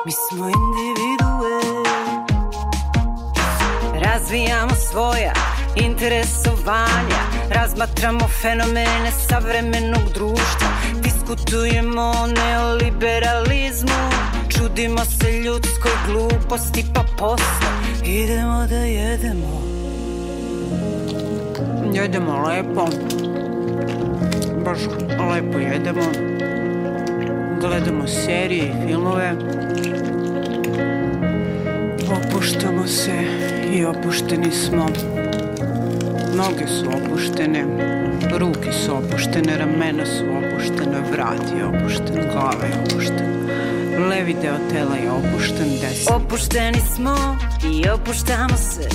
Mi 0.05 0.11
smo 0.11 0.45
individue. 0.45 1.83
Razvijamo 4.03 4.75
svoja 4.91 5.33
interesovanja 5.75 7.38
Razmatramo 7.51 8.27
fenomene 8.41 9.11
savremenog 9.29 10.13
društva. 10.13 10.67
Diskutujemo 11.03 12.01
o 12.01 12.27
neoliberalizmu. 12.27 14.09
Čudimo 14.49 15.05
se 15.05 15.31
ljudskoj 15.31 15.91
gluposti 16.07 16.85
pa 16.93 17.03
posle 17.17 17.69
Idemo 18.05 18.65
da 18.69 18.75
jedemo. 18.75 19.61
Jedemo 21.93 22.47
lepo. 22.47 22.87
Baš 24.65 24.79
lepo 25.31 25.59
jedemo. 25.59 26.03
Gledamo 27.61 28.07
serije 28.07 28.63
i 28.63 28.87
filmove. 28.87 29.33
Opuštamo 32.11 32.87
se 32.87 33.13
i 33.73 33.85
opušteni 33.85 34.51
smo 34.51 34.85
Noge 36.35 36.67
su 36.67 36.89
opuštene, 36.89 37.65
ruke 38.37 38.71
su 38.71 38.95
opuštene, 38.95 39.57
ramena 39.57 40.05
su 40.05 40.23
opuštene, 40.23 41.01
vrat 41.11 41.41
je 41.57 41.65
opušten, 41.65 42.29
glava 42.31 42.65
je 42.65 42.73
opuštena. 42.85 43.39
Levi 44.09 44.35
deo 44.41 44.57
tela 44.71 44.95
je 44.95 45.11
opušten, 45.11 45.69
desni. 45.81 46.15
Opušteni 46.15 46.79
smo 46.95 47.37
i 47.71 47.89
opuštamo 47.89 48.57
se. 48.57 48.89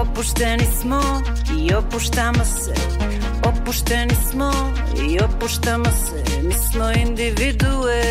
Opušteni 0.00 0.64
smo 0.80 1.00
i 1.58 1.74
opuštamo 1.74 2.44
se. 2.44 2.74
Opušteni 3.44 4.14
smo 4.30 4.52
i 5.08 5.18
opuštamo 5.24 5.84
se. 5.84 6.42
Mi 6.42 6.52
smo 6.52 6.90
individue. 6.90 8.02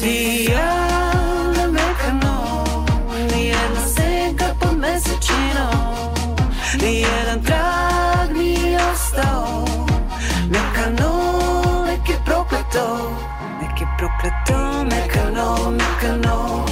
Ti 0.00 0.48
ja 0.50 0.95
Nijedan 6.82 7.42
trag 7.42 8.36
nije 8.36 8.78
ostao. 8.92 9.64
Mekano, 10.50 11.12
nek 11.86 12.08
je 12.08 12.16
prokleto. 12.24 13.16
Nek 13.62 13.80
je 13.80 13.86
prokleto, 13.98 14.84
mekano, 14.84 15.70
mekano 15.70 16.65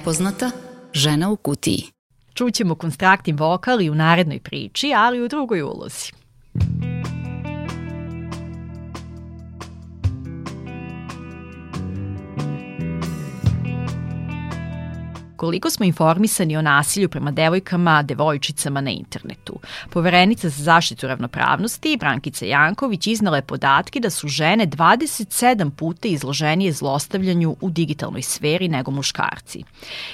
Nepoznata 0.00 0.50
žena 0.92 1.30
u 1.30 1.36
kutiji. 1.36 1.82
Čućemo 2.34 2.74
konstraktiv 2.74 3.36
vokal 3.38 3.80
i 3.80 3.90
u 3.90 3.94
narednoj 3.94 4.40
priči, 4.40 4.92
ali 4.96 5.22
u 5.22 5.28
drugoj 5.28 5.62
ulozi. 5.62 6.19
Koliko 15.40 15.70
smo 15.70 15.86
informisani 15.86 16.56
o 16.56 16.62
nasilju 16.62 17.08
prema 17.08 17.30
devojkama, 17.30 18.02
devojčicama 18.02 18.80
na 18.80 18.90
internetu. 18.90 19.54
Poverenica 19.90 20.48
za 20.48 20.64
zaštitu 20.64 21.06
ravnopravnosti 21.06 21.96
Brankica 22.00 22.46
Janković 22.46 23.06
iznala 23.06 23.36
je 23.36 23.42
podatke 23.42 24.00
da 24.00 24.10
su 24.10 24.28
žene 24.28 24.66
27 24.66 25.70
puta 25.70 26.08
izloženije 26.08 26.72
zlostavljanju 26.72 27.56
u 27.60 27.70
digitalnoj 27.70 28.22
sferi 28.22 28.68
nego 28.68 28.90
muškarci. 28.90 29.62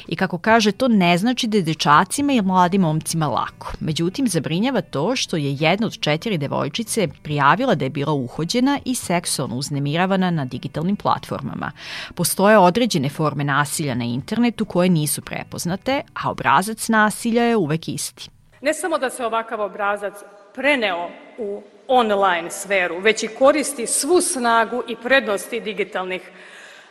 I 0.09 0.17
kako 0.17 0.39
kaže, 0.39 0.73
to 0.73 0.89
ne 0.89 1.19
znači 1.19 1.47
da 1.47 1.57
je 1.57 1.63
dečacima 1.63 2.33
i 2.33 2.43
mladim 2.43 2.81
momcima 2.81 3.27
lako. 3.27 3.73
Međutim, 3.81 4.29
zabrinjava 4.29 4.81
to 4.81 5.17
što 5.17 5.37
je 5.37 5.57
jedna 5.61 5.87
od 5.87 6.01
četiri 6.01 6.39
devojčice 6.39 7.09
prijavila 7.23 7.75
da 7.75 7.85
je 7.85 7.91
bila 7.91 8.13
uhođena 8.13 8.79
i 8.85 8.95
seksualno 8.95 9.57
uznemiravana 9.57 10.31
na 10.31 10.45
digitalnim 10.45 10.97
platformama. 10.97 11.73
Postoje 12.15 12.59
određene 12.59 13.09
forme 13.09 13.45
nasilja 13.45 13.95
na 13.95 14.05
internetu 14.05 14.65
koje 14.65 14.89
nisu 14.89 15.16
prepoznate, 15.23 16.03
a 16.15 16.31
obrazac 16.31 16.89
nasilja 16.89 17.43
je 17.43 17.57
uvek 17.57 17.89
isti. 17.89 18.31
Ne 18.61 18.75
samo 18.75 18.99
da 18.99 19.11
se 19.11 19.27
ovakav 19.27 19.61
obrazac 19.61 20.15
preneo 20.55 21.11
u 21.39 21.63
online 21.89 22.51
sferu, 22.51 22.99
već 23.01 23.23
i 23.23 23.29
koristi 23.29 23.87
svu 23.87 24.21
snagu 24.21 24.83
i 24.89 24.97
prednosti 24.97 25.61
digitalnih 25.61 26.31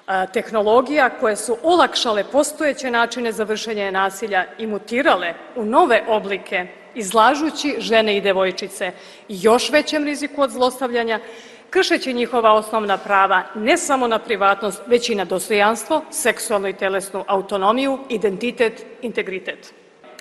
a, 0.07 0.26
tehnologija 0.26 1.09
koje 1.09 1.36
su 1.36 1.57
olakšale 1.63 2.23
postojeće 2.32 2.91
načine 2.91 3.32
za 3.32 3.43
vršenje 3.43 3.91
nasilja 3.91 4.45
i 4.57 4.67
mutirale 4.67 5.34
u 5.55 5.65
nove 5.65 6.03
oblike, 6.07 6.67
izlažući 6.95 7.76
žene 7.80 8.17
i 8.17 8.21
devojčice 8.21 8.91
još 9.28 9.69
većem 9.69 10.03
riziku 10.03 10.41
od 10.41 10.51
zlostavljanja, 10.51 11.19
kršeći 11.76 12.13
njihova 12.13 12.53
osnovna 12.53 12.97
prava 12.97 13.43
ne 13.55 13.78
samo 13.78 14.07
na 14.07 14.19
privatnost, 14.19 14.82
već 14.88 15.09
i 15.09 15.15
na 15.15 15.26
dostojanstvo, 15.26 16.01
seksualnu 16.11 16.67
i 16.67 16.73
telesnu 16.73 17.23
autonomiju, 17.28 17.99
identitet, 18.09 18.86
integritet. 19.01 19.73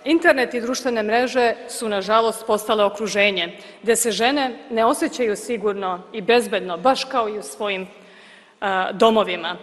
Internet 0.05 0.55
i 0.55 0.61
društvene 0.61 1.03
mreže 1.03 1.55
su, 1.69 1.89
nažalost, 1.89 2.47
postale 2.47 2.85
okruženje 2.85 3.59
gde 3.83 3.97
se 3.97 4.11
žene 4.11 4.59
ne 4.71 4.85
osjećaju 4.85 5.37
sigurno 5.37 6.03
i 6.13 6.23
bezbedno, 6.23 6.77
baš 6.77 7.05
kao 7.05 7.29
i 7.29 7.39
u 7.39 7.43
svojim 7.43 7.87
domovima 8.93 9.57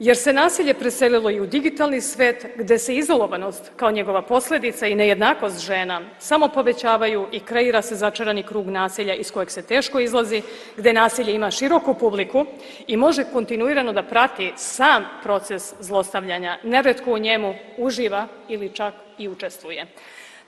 jer 0.00 0.16
se 0.16 0.32
nasilje 0.32 0.74
preselilo 0.74 1.30
i 1.30 1.40
u 1.40 1.46
digitalni 1.46 2.00
svet 2.00 2.46
gde 2.56 2.78
se 2.78 2.94
izolovanost 2.94 3.70
kao 3.76 3.90
njegova 3.90 4.22
posledica 4.22 4.86
i 4.86 4.94
nejednakost 4.94 5.60
žena 5.60 6.00
samo 6.18 6.48
povećavaju 6.48 7.26
i 7.32 7.40
kreira 7.40 7.82
se 7.82 7.96
začarani 7.96 8.42
krug 8.42 8.66
nasilja 8.66 9.14
iz 9.14 9.30
kojeg 9.30 9.50
se 9.50 9.62
teško 9.62 10.00
izlazi, 10.00 10.42
gde 10.76 10.92
nasilje 10.92 11.34
ima 11.34 11.50
široku 11.50 11.94
publiku 11.94 12.46
i 12.86 12.96
može 12.96 13.24
kontinuirano 13.24 13.92
da 13.92 14.02
prati 14.02 14.52
sam 14.56 15.04
proces 15.22 15.74
zlostavljanja, 15.80 16.58
neretko 16.64 17.12
u 17.12 17.18
njemu 17.18 17.54
uživa 17.78 18.26
ili 18.48 18.68
čak 18.74 18.94
i 19.18 19.28
učestvuje. 19.28 19.86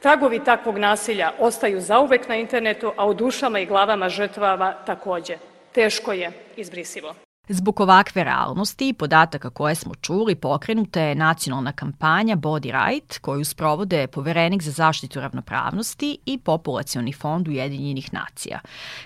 Tragovi 0.00 0.44
takvog 0.44 0.78
nasilja 0.78 1.32
ostaju 1.38 1.80
zauvek 1.80 2.28
na 2.28 2.36
internetu, 2.36 2.92
a 2.96 3.06
u 3.06 3.14
dušama 3.14 3.60
i 3.60 3.66
glavama 3.66 4.08
žrtvava 4.08 4.72
takođe. 4.86 5.36
Teško 5.72 6.12
je 6.12 6.32
izbrisivo. 6.56 7.14
Zbog 7.48 7.80
ovakve 7.80 8.24
realnosti 8.24 8.88
i 8.88 8.92
podataka 8.92 9.50
koje 9.50 9.74
smo 9.74 9.94
čuli, 9.94 10.34
pokrenuta 10.34 11.00
je 11.00 11.14
nacionalna 11.14 11.72
kampanja 11.72 12.36
Body 12.36 12.86
Right, 12.86 13.18
koju 13.18 13.44
sprovode 13.44 14.06
Poverenik 14.06 14.62
za 14.62 14.70
zaštitu 14.70 15.20
ravnopravnosti 15.20 16.18
i 16.26 16.38
Populacioni 16.38 17.12
fond 17.12 17.48
Ujedinjenih 17.48 18.14
nacija. 18.14 18.60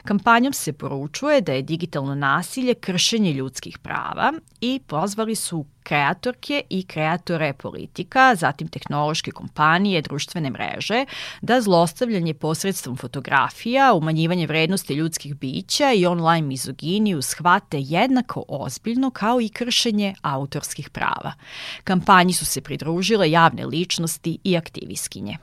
Kampanjom 0.05 0.53
se 0.53 0.73
poručuje 0.73 1.41
da 1.41 1.53
je 1.53 1.63
digitalno 1.63 2.15
nasilje 2.15 2.75
kršenje 2.75 3.33
ljudskih 3.33 3.79
prava 3.79 4.33
i 4.61 4.81
pozvali 4.87 5.35
su 5.35 5.65
kreatorke 5.87 6.63
i 6.71 6.83
kreatore 6.83 7.53
politika, 7.53 8.35
zatim 8.35 8.69
tehnološke 8.69 9.31
kompanije, 9.31 10.03
društvene 10.03 10.51
mreže, 10.51 11.05
da 11.41 11.61
zlostavljanje 11.61 12.35
posredstvom 12.35 12.97
fotografija, 12.97 13.93
umanjivanje 13.95 14.47
vrednosti 14.47 14.95
ljudskih 14.95 15.35
bića 15.35 15.93
i 15.93 16.07
online 16.07 16.47
mizoginiju 16.47 17.23
shvate 17.23 17.79
jednako 17.81 18.45
ozbiljno 18.49 19.11
kao 19.11 19.41
i 19.41 19.49
kršenje 19.49 20.15
autorskih 20.23 20.91
prava. 20.91 21.33
Kampanji 21.85 22.33
su 22.33 22.45
se 22.45 22.61
pridružile 22.61 23.31
javne 23.31 23.67
ličnosti 23.67 24.39
i 24.45 24.57
aktivistkinje. 24.57 25.39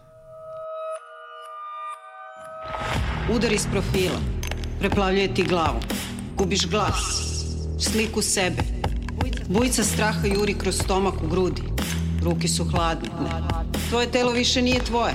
Udar 3.35 3.51
iz 3.51 3.67
profila, 3.71 4.19
preplavljuje 4.79 5.33
ti 5.33 5.43
glavu, 5.43 5.79
gubiš 6.37 6.67
glas, 6.67 7.33
sliku 7.79 8.21
sebe, 8.21 8.63
Bujica 9.49 9.83
straha 9.83 10.27
juri 10.27 10.53
kroz 10.53 10.75
stomak 10.75 11.13
u 11.23 11.27
grudi. 11.27 11.61
Ruke 12.23 12.47
su 12.47 12.65
hladne. 12.65 13.09
Tvoje 13.89 14.11
telo 14.11 14.31
više 14.31 14.61
nije 14.61 14.79
tvoje. 14.79 15.13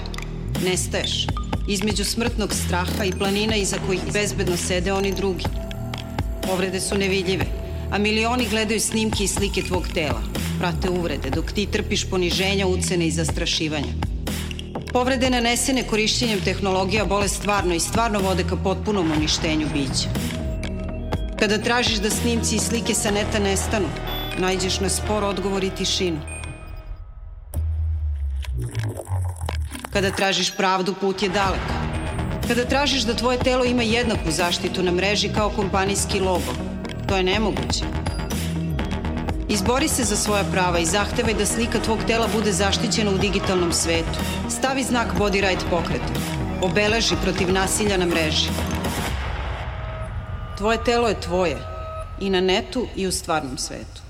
Nestaješ. 0.64 1.26
između 1.68 2.04
smrtnog 2.04 2.52
straha 2.54 3.04
i 3.04 3.12
planina 3.12 3.56
iza 3.56 3.76
kojih 3.86 4.00
bezbedno 4.12 4.56
sede 4.56 4.92
oni 4.92 5.12
drugi. 5.12 5.44
Povrede 6.42 6.80
su 6.80 6.98
nevidljive, 6.98 7.44
a 7.90 7.98
milioni 7.98 8.48
gledaju 8.50 8.80
snimke 8.80 9.24
i 9.24 9.28
slike 9.28 9.62
tvog 9.62 9.88
tela, 9.94 10.22
prate 10.58 10.90
uvrede, 10.90 11.30
dok 11.30 11.52
ti 11.52 11.66
trpiš 11.66 12.04
poniženja, 12.10 12.66
ucene 12.66 13.06
i 13.06 13.10
zastrašivanja. 13.10 13.92
Povrede 14.92 15.30
nanesene 15.30 15.82
korišćenjem 15.82 16.40
tehnologija 16.40 17.04
bole 17.04 17.28
stvarno 17.28 17.74
i 17.74 17.80
stvarno 17.80 18.18
vode 18.18 18.44
ka 18.44 18.56
potpunom 18.56 19.12
uništenju 19.16 19.66
bića. 19.72 20.08
Kada 21.38 21.58
tražiš 21.58 21.98
da 21.98 22.10
snimci 22.10 22.56
i 22.56 22.58
slike 22.58 22.94
sa 22.94 23.10
neta 23.10 23.38
nestanu, 23.38 23.88
najđeš 24.38 24.80
na 24.80 24.88
spor 24.88 25.24
odgovor 25.24 25.64
i 25.64 25.70
tišinu. 25.70 26.20
Kada 29.92 30.10
tražiš 30.10 30.56
pravdu, 30.56 30.94
put 31.00 31.22
je 31.22 31.28
dalek. 31.28 31.60
Kada 32.48 32.64
tražiš 32.64 33.02
da 33.02 33.14
tvoje 33.14 33.38
telo 33.38 33.64
ima 33.64 33.82
jednaku 33.82 34.30
zaštitu 34.30 34.82
na 34.82 34.92
mreži 34.92 35.28
kao 35.28 35.50
kompanijski 35.50 36.20
logo, 36.20 36.54
to 37.08 37.16
je 37.16 37.22
nemoguće. 37.22 37.84
Izbori 39.48 39.88
se 39.88 40.04
za 40.04 40.16
svoja 40.16 40.44
prava 40.52 40.78
i 40.78 40.86
zahtevaj 40.86 41.34
da 41.34 41.46
slika 41.46 41.78
tvog 41.80 41.98
tela 42.06 42.28
bude 42.34 42.52
zaštićena 42.52 43.10
u 43.10 43.18
digitalnom 43.18 43.72
svetu. 43.72 44.18
Stavi 44.50 44.82
znak 44.82 45.14
Body 45.18 45.40
Right 45.48 45.64
pokretu. 45.70 46.12
Obeleži 46.62 47.14
protiv 47.22 47.52
nasilja 47.52 47.96
na 47.96 48.06
mreži. 48.06 48.48
Tvoje 50.58 50.84
telo 50.84 51.08
je 51.08 51.20
tvoje 51.20 51.56
i 52.20 52.30
na 52.30 52.40
netu 52.40 52.86
i 52.96 53.06
u 53.06 53.12
stvarnom 53.12 53.58
svetu. 53.58 54.07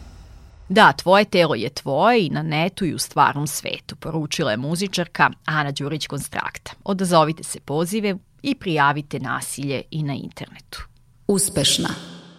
Da, 0.68 0.92
tvoje 0.92 1.24
telo 1.24 1.54
je 1.54 1.68
tvoje 1.68 2.26
i 2.26 2.30
na 2.30 2.42
netu 2.42 2.84
i 2.84 2.94
u 2.94 2.98
stvarnom 2.98 3.46
svetu, 3.46 3.96
poručila 3.96 4.50
je 4.50 4.56
muzičarka 4.56 5.30
Ana 5.44 5.70
Đurić 5.70 6.06
Konstrakta. 6.06 6.72
Odazovite 6.84 7.42
se 7.42 7.60
pozive 7.60 8.16
i 8.42 8.54
prijavite 8.54 9.18
nasilje 9.18 9.82
i 9.90 10.02
na 10.02 10.14
internetu. 10.14 10.82
Uspešna. 11.28 11.88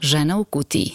Žena 0.02 0.38
u 0.38 0.44
kutiji. 0.44 0.92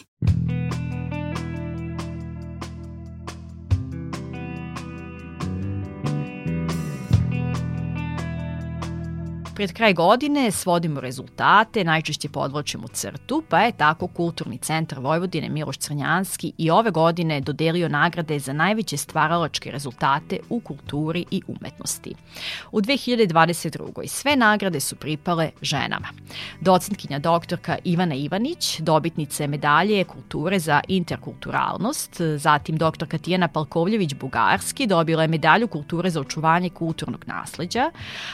Pred 9.54 9.72
kraj 9.72 9.92
godine 9.94 10.50
svodimo 10.50 11.00
rezultate, 11.00 11.84
najčešće 11.84 12.28
podvlačimo 12.28 12.88
crtu, 12.88 13.42
pa 13.48 13.60
je 13.60 13.72
tako 13.72 14.06
Kulturni 14.06 14.58
centar 14.58 14.98
Vojvodine 14.98 15.48
Miloš 15.48 15.76
Crnjanski 15.76 16.52
i 16.58 16.70
ove 16.70 16.90
godine 16.90 17.40
dodelio 17.40 17.88
nagrade 17.88 18.38
za 18.38 18.52
najveće 18.52 18.96
stvaralačke 18.96 19.70
rezultate 19.70 20.38
u 20.48 20.60
kulturi 20.60 21.24
i 21.30 21.42
umetnosti. 21.46 22.14
U 22.72 22.80
2022. 22.80 24.06
sve 24.06 24.36
nagrade 24.36 24.80
su 24.80 24.96
pripale 24.96 25.50
ženama. 25.62 26.08
Docentkinja 26.60 27.18
doktorka 27.18 27.78
Ivana 27.84 28.14
Ivanić, 28.14 28.80
dobitnica 28.80 29.46
medalje 29.46 30.04
kulture 30.04 30.58
za 30.58 30.80
interkulturalnost, 30.88 32.20
zatim 32.36 32.76
doktorka 32.76 33.18
Tijana 33.18 33.48
Palkovljević-Bugarski 33.48 34.86
dobila 34.86 35.22
je 35.22 35.28
medalju 35.28 35.68
kulture 35.68 36.10
za 36.10 36.20
očuvanje 36.20 36.70
kulturnog 36.70 37.24
nasleđa, 37.26 37.90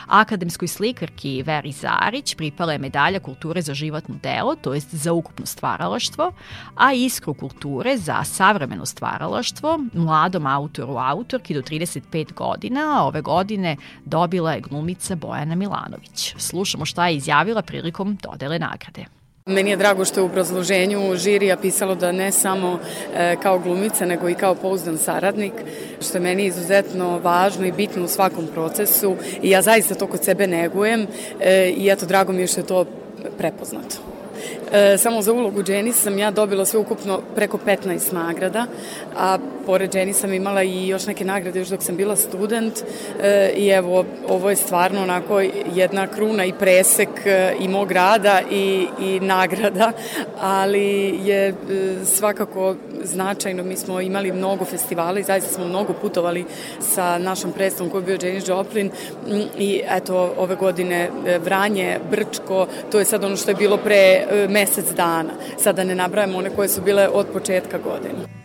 akademskoj 0.06 0.68
slikar 0.68 1.09
novinarki 1.10 1.42
Veri 1.42 1.72
Zarić 1.72 2.34
pripala 2.36 2.72
je 2.72 2.78
medalja 2.78 3.20
kulture 3.20 3.62
za 3.62 3.74
životno 3.74 4.14
delo, 4.22 4.56
to 4.56 4.74
jest 4.74 4.94
za 4.94 5.12
ukupno 5.12 5.46
stvaralaštvo, 5.46 6.32
a 6.76 6.92
iskru 6.92 7.34
kulture 7.34 7.96
za 7.96 8.24
savremeno 8.24 8.86
stvaralaštvo 8.86 9.78
mladom 9.94 10.46
autoru 10.46 10.96
autorki 10.96 11.54
do 11.54 11.62
35 11.62 12.32
godina, 12.34 12.98
a 12.98 13.06
ove 13.06 13.22
godine 13.22 13.76
dobila 14.04 14.52
je 14.52 14.60
glumica 14.60 15.16
Bojana 15.16 15.54
Milanović. 15.54 16.34
Slušamo 16.38 16.84
šta 16.84 17.08
je 17.08 17.16
izjavila 17.16 17.62
prilikom 17.62 18.18
dodele 18.22 18.58
nagrade. 18.58 19.19
Meni 19.50 19.70
je 19.70 19.76
drago 19.76 20.04
što 20.04 20.20
je 20.20 20.24
u 20.24 20.26
obrazloženju 20.26 21.16
žirija 21.16 21.56
pisalo 21.56 21.94
da 21.94 22.12
ne 22.12 22.32
samo 22.32 22.78
e, 23.14 23.36
kao 23.42 23.58
glumica, 23.58 24.06
nego 24.06 24.28
i 24.28 24.34
kao 24.34 24.54
pouzdan 24.54 24.98
saradnik, 24.98 25.52
što 26.00 26.18
je 26.18 26.22
meni 26.22 26.44
izuzetno 26.44 27.18
važno 27.18 27.66
i 27.66 27.72
bitno 27.72 28.04
u 28.04 28.08
svakom 28.08 28.46
procesu 28.46 29.16
i 29.42 29.50
ja 29.50 29.62
zaista 29.62 29.94
to 29.94 30.06
kod 30.06 30.24
sebe 30.24 30.46
negujem 30.46 31.06
e, 31.40 31.68
i 31.76 31.88
eto, 31.88 32.06
drago 32.06 32.32
mi 32.32 32.40
je 32.40 32.46
što 32.46 32.60
je 32.60 32.66
to 32.66 32.84
prepoznato. 33.38 33.96
E, 34.72 34.98
samo 34.98 35.22
za 35.22 35.32
ulogu 35.32 35.62
Jenny 35.62 35.92
sam 35.92 36.18
ja 36.18 36.30
dobila 36.30 36.64
sve 36.64 36.80
ukupno 36.80 37.20
preko 37.34 37.58
15 37.66 38.12
nagrada, 38.12 38.66
a 39.16 39.38
pored 39.66 39.94
Jenny 39.94 40.12
sam 40.12 40.32
imala 40.32 40.62
i 40.62 40.88
još 40.88 41.06
neke 41.06 41.24
nagrade 41.24 41.58
još 41.58 41.68
dok 41.68 41.82
sam 41.82 41.96
bila 41.96 42.16
student 42.16 42.74
e, 43.22 43.52
i 43.56 43.68
evo, 43.68 44.04
ovo 44.28 44.50
je 44.50 44.56
stvarno 44.56 45.02
onako 45.02 45.40
jedna 45.74 46.06
kruna 46.06 46.44
i 46.44 46.52
presek 46.52 47.08
e, 47.24 47.54
i 47.60 47.68
mog 47.68 47.92
rada 47.92 48.40
i, 48.50 48.86
i 49.00 49.20
nagrada, 49.20 49.92
ali 50.40 51.18
je 51.24 51.48
e, 51.48 51.54
svakako 52.04 52.74
značajno. 53.02 53.62
Mi 53.62 53.76
smo 53.76 54.00
imali 54.00 54.32
mnogo 54.32 54.64
festivala 54.64 55.18
i 55.18 55.22
zaista 55.22 55.54
smo 55.54 55.64
mnogo 55.64 55.92
putovali 55.92 56.44
sa 56.80 57.18
našom 57.18 57.52
predstavom 57.52 57.90
koji 57.90 58.02
je 58.02 58.06
bio 58.06 58.16
Jenny 58.16 58.48
Joplin 58.48 58.90
i 59.58 59.82
eto 59.88 60.34
ove 60.36 60.56
godine 60.56 61.10
e, 61.26 61.38
Vranje, 61.38 61.98
Brčko, 62.10 62.66
to 62.92 62.98
je 62.98 63.04
sad 63.04 63.24
ono 63.24 63.36
što 63.36 63.50
je 63.50 63.54
bilo 63.54 63.76
pre 63.76 63.96
e, 63.96 64.48
mesec 64.60 64.92
dana. 64.96 65.32
Sada 65.58 65.84
ne 65.84 65.94
nabrajamo 65.94 66.38
one 66.38 66.50
koje 66.50 66.68
su 66.68 66.82
bile 66.82 67.08
od 67.08 67.26
početka 67.32 67.78
godine. 67.78 68.40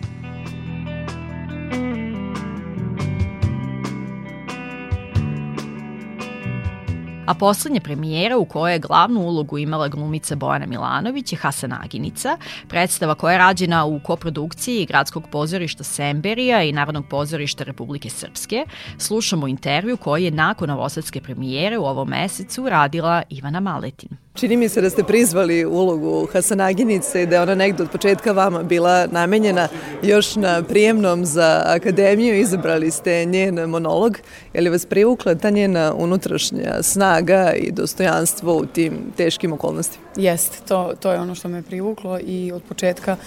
a 7.25 7.33
poslednja 7.33 7.81
premijera 7.81 8.37
u 8.37 8.45
kojoj 8.45 8.73
je 8.73 8.79
glavnu 8.79 9.21
ulogu 9.21 9.57
imala 9.57 9.87
glumica 9.87 10.35
Bojana 10.35 10.65
Milanović 10.65 11.31
je 11.31 11.37
Hasan 11.37 11.73
Aginica, 11.73 12.37
predstava 12.67 13.15
koja 13.15 13.31
je 13.31 13.37
rađena 13.37 13.85
u 13.85 13.99
koprodukciji 13.99 14.85
Gradskog 14.85 15.23
pozorišta 15.31 15.83
Semberija 15.83 16.63
i 16.63 16.71
Narodnog 16.71 17.05
pozorišta 17.09 17.63
Republike 17.63 18.09
Srpske. 18.09 18.65
Slušamo 18.97 19.47
intervju 19.47 19.97
koji 19.97 20.23
je 20.23 20.31
nakon 20.31 20.69
novosadske 20.69 21.21
premijere 21.21 21.77
u 21.77 21.85
ovom 21.85 22.09
mesecu 22.09 22.69
radila 22.69 23.23
Ivana 23.29 23.59
Maletin. 23.59 24.24
Čini 24.35 24.57
mi 24.57 24.69
se 24.69 24.81
da 24.81 24.89
ste 24.89 25.03
prizvali 25.03 25.65
ulogu 25.65 26.27
Hasanaginice 26.33 27.23
i 27.23 27.25
da 27.25 27.35
je 27.35 27.41
ona 27.41 27.55
negde 27.55 27.83
od 27.83 27.89
početka 27.89 28.31
vama 28.31 28.63
bila 28.63 29.07
namenjena 29.07 29.67
još 30.03 30.35
na 30.35 30.63
prijemnom 30.63 31.25
za 31.25 31.63
akademiju. 31.65 32.39
Izabrali 32.39 32.91
ste 32.91 33.25
njen 33.25 33.69
monolog. 33.69 34.17
Je 34.53 34.61
li 34.61 34.69
vas 34.69 34.85
privukla 34.85 35.35
ta 35.35 35.49
njena 35.49 35.93
unutrašnja 35.97 36.83
snaga 36.83 37.53
i 37.53 37.71
dostojanstvo 37.71 38.57
u 38.57 38.65
tim 38.65 38.93
teškim 39.17 39.53
okolnostima? 39.53 40.05
Jeste, 40.15 40.57
to, 40.67 40.93
to 40.99 41.11
je 41.11 41.19
ono 41.19 41.35
što 41.35 41.47
me 41.47 41.61
privuklo 41.61 42.19
i 42.19 42.51
od 42.51 42.63
početka, 42.63 43.17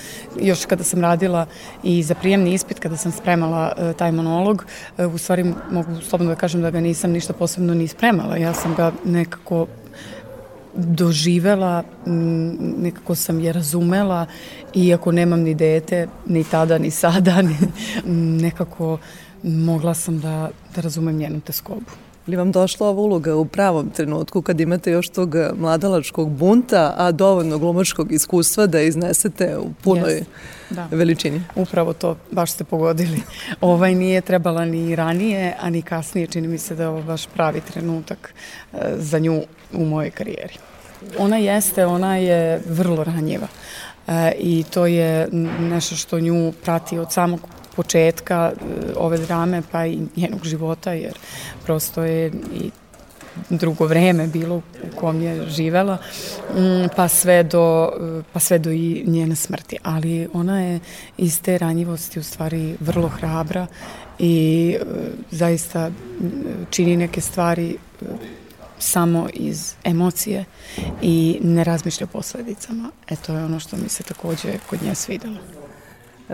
još 0.40 0.64
kada 0.64 0.84
sam 0.84 1.00
radila 1.00 1.46
i 1.82 2.02
za 2.02 2.14
prijemni 2.14 2.54
ispit, 2.54 2.78
kada 2.78 2.96
sam 2.96 3.12
spremala 3.12 3.72
uh, 3.76 3.96
taj 3.96 4.12
monolog, 4.12 4.64
uh, 4.98 5.14
u 5.14 5.18
stvari 5.18 5.54
mogu 5.70 6.00
slobodno 6.08 6.34
da 6.34 6.40
kažem 6.40 6.62
da 6.62 6.70
ga 6.70 6.80
nisam 6.80 7.10
ništa 7.10 7.32
posebno 7.32 7.74
ni 7.74 7.88
spremala. 7.88 8.36
Ja 8.36 8.54
sam 8.54 8.74
ga 8.74 8.92
nekako 9.04 9.66
doživela, 10.78 11.82
nekako 12.78 13.14
sam 13.14 13.40
je 13.40 13.52
razumela, 13.52 14.26
iako 14.74 15.12
nemam 15.12 15.40
ni 15.40 15.54
dete, 15.54 16.08
ni 16.26 16.44
tada, 16.44 16.78
ni 16.78 16.90
sada, 16.90 17.42
ni, 17.42 17.56
nekako 18.42 18.98
mogla 19.42 19.94
sam 19.94 20.20
da, 20.20 20.50
da 20.74 20.80
razumem 20.80 21.16
njenu 21.16 21.40
teskobu 21.40 21.90
li 22.28 22.36
vam 22.36 22.52
došla 22.52 22.88
ova 22.88 23.02
uloga 23.02 23.36
u 23.36 23.44
pravom 23.44 23.90
trenutku 23.90 24.42
kad 24.42 24.60
imate 24.60 24.90
još 24.90 25.08
tog 25.08 25.34
mladalačkog 25.56 26.30
bunta, 26.30 26.94
a 26.96 27.12
dovoljno 27.12 27.58
glumačkog 27.58 28.12
iskustva 28.12 28.66
da 28.66 28.80
iznesete 28.80 29.58
u 29.58 29.72
punoj 29.82 30.12
yes. 30.12 30.24
da. 30.70 30.88
veličini? 30.90 31.42
Upravo 31.54 31.92
to, 31.92 32.16
baš 32.30 32.52
ste 32.52 32.64
pogodili. 32.64 33.20
Ovaj 33.60 33.94
nije 33.94 34.20
trebala 34.20 34.64
ni 34.64 34.96
ranije, 34.96 35.56
a 35.60 35.70
ni 35.70 35.82
kasnije. 35.82 36.26
Čini 36.26 36.48
mi 36.48 36.58
se 36.58 36.74
da 36.74 36.82
je 36.82 36.88
ovo 36.88 37.02
baš 37.02 37.26
pravi 37.26 37.60
trenutak 37.60 38.34
e, 38.72 38.76
za 38.96 39.18
nju 39.18 39.42
u 39.72 39.84
mojoj 39.84 40.10
karijeri. 40.10 40.54
Ona 41.18 41.36
jeste, 41.36 41.86
ona 41.86 42.16
je 42.16 42.62
vrlo 42.66 43.04
ranjiva. 43.04 43.46
E, 44.06 44.32
I 44.38 44.64
to 44.70 44.86
je 44.86 45.28
nešto 45.60 45.96
što 45.96 46.20
nju 46.20 46.52
prati 46.64 46.98
od 46.98 47.12
samog 47.12 47.40
početka 47.76 48.52
e, 48.52 48.92
ove 48.96 49.18
drame 49.18 49.62
pa 49.72 49.86
i 49.86 49.98
njenog 50.16 50.44
života 50.44 50.92
jer 50.92 51.18
prosto 51.64 52.02
je 52.02 52.32
i 52.54 52.70
drugo 53.50 53.86
vreme 53.86 54.26
bilo 54.26 54.56
u 54.56 54.96
kom 54.96 55.22
je 55.22 55.46
živela 55.46 55.98
mm, 56.54 56.88
pa 56.96 57.08
sve 57.08 57.42
do 57.42 57.92
pa 58.32 58.40
sve 58.40 58.58
do 58.58 58.70
i 58.70 59.04
njene 59.06 59.36
smrti 59.36 59.76
ali 59.82 60.28
ona 60.32 60.62
je 60.62 60.80
iz 61.16 61.42
te 61.42 61.58
ranjivosti 61.58 62.18
u 62.18 62.22
stvari 62.22 62.76
vrlo 62.80 63.08
hrabra 63.08 63.66
i 64.18 64.76
e, 64.80 64.84
zaista 65.30 65.90
čini 66.70 66.96
neke 66.96 67.20
stvari 67.20 67.76
samo 68.78 69.28
iz 69.34 69.74
emocije 69.84 70.44
i 71.02 71.38
ne 71.42 71.64
razmišlja 71.64 72.04
o 72.04 72.12
posledicama. 72.12 72.90
E 73.08 73.16
to 73.16 73.34
je 73.34 73.44
ono 73.44 73.60
što 73.60 73.76
mi 73.76 73.88
se 73.88 74.02
takođe 74.02 74.58
kod 74.70 74.82
nje 74.82 74.94
svidalo. 74.94 75.36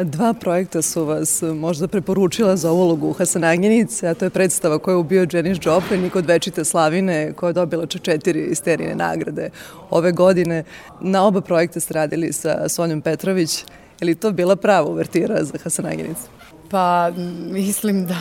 Dva 0.02 0.34
projekta 0.34 0.82
su 0.82 1.04
vas 1.04 1.42
možda 1.42 1.88
preporučila 1.88 2.56
za 2.56 2.72
ulogu 2.72 3.12
Hasanaginice, 3.12 4.08
a 4.08 4.14
to 4.14 4.24
je 4.24 4.30
predstava 4.30 4.78
koja 4.78 4.92
je 4.92 4.96
ubio 4.96 5.26
Janis 5.32 5.58
Joplin 5.62 6.04
i 6.04 6.10
kod 6.10 6.26
Večite 6.26 6.64
Slavine, 6.64 7.32
koja 7.32 7.48
je 7.48 7.52
dobila 7.52 7.86
četiri 7.86 8.46
isterine 8.50 8.94
nagrade 8.94 9.50
ove 9.90 10.12
godine. 10.12 10.64
Na 11.00 11.26
oba 11.26 11.40
projekta 11.40 11.80
ste 11.80 11.94
radili 11.94 12.32
sa 12.32 12.68
Sonjom 12.68 13.00
Petrović. 13.00 13.64
Je 14.00 14.06
li 14.06 14.14
to 14.14 14.32
bila 14.32 14.56
prava 14.56 14.88
uvertira 14.88 15.44
za 15.44 15.58
Hasanaginicu? 15.62 16.28
Pa, 16.74 17.10
mislim 17.50 18.06
da... 18.06 18.14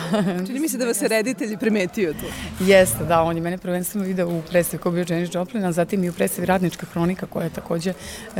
Čini 0.46 0.60
mi 0.60 0.68
se 0.68 0.78
da 0.78 0.84
vas 0.84 1.02
je 1.02 1.08
reditelj 1.08 1.56
primetio 1.58 2.12
tu. 2.12 2.26
Jeste, 2.64 3.04
da, 3.04 3.22
on 3.22 3.36
je 3.36 3.42
mene 3.42 3.58
prvenstveno 3.58 4.06
video 4.06 4.28
u 4.28 4.42
predstavi 4.50 4.82
ko 4.82 4.90
bio 4.90 5.04
Janis 5.08 5.34
Joplin, 5.34 5.64
a 5.64 5.72
zatim 5.72 6.04
i 6.04 6.08
u 6.08 6.12
predstavi 6.12 6.46
Radnička 6.46 6.86
hronika 6.86 7.26
koja 7.26 7.44
je 7.44 7.50
takođe 7.50 7.90
e, 7.90 7.94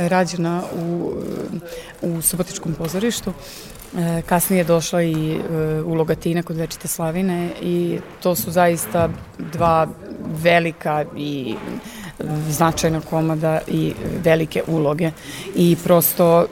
rađena 0.09 0.63
u, 0.81 1.13
u 2.01 2.21
Subotičkom 2.21 2.73
pozorištu. 2.73 3.33
E, 3.97 4.21
kasnije 4.21 4.59
je 4.59 4.63
došla 4.63 5.03
i 5.03 5.31
e, 5.31 5.81
uloga 5.81 6.15
Tina 6.15 6.43
kod 6.43 6.57
Večite 6.57 6.87
Slavine 6.87 7.49
i 7.61 7.99
to 8.23 8.35
su 8.35 8.51
zaista 8.51 9.09
dva 9.53 9.87
velika 10.43 11.05
i 11.17 11.55
značajna 12.49 13.01
komada 13.01 13.59
i 13.67 13.93
velike 14.23 14.63
uloge 14.67 15.11
i 15.55 15.77
prosto 15.83 16.41
e, 16.41 16.45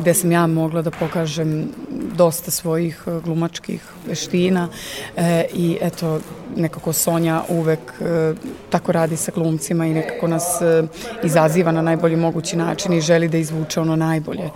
gde 0.00 0.14
sam 0.14 0.32
ja 0.32 0.46
mogla 0.46 0.82
da 0.82 0.90
pokažem 0.90 1.68
dosta 2.16 2.50
svojih 2.50 3.02
e, 3.06 3.20
glumačkih 3.24 3.82
veština 4.06 4.68
e, 5.16 5.44
i 5.54 5.78
eto 5.80 6.20
nekako 6.56 6.92
Sonja 6.92 7.42
uvek 7.48 7.78
e, 8.00 8.34
tako 8.70 8.92
radi 8.92 9.16
sa 9.16 9.32
glumcima 9.34 9.86
i 9.86 9.94
nekako 9.94 10.28
nas 10.28 10.60
e, 10.62 10.82
izaziva 11.24 11.72
na 11.72 11.82
najbolji 11.82 12.16
mogući 12.16 12.56
način 12.56 12.92
i 12.92 13.00
želi 13.00 13.28
da 13.28 13.38
izvuče 13.38 13.80
ono 13.80 13.96
najbolje 13.96 14.50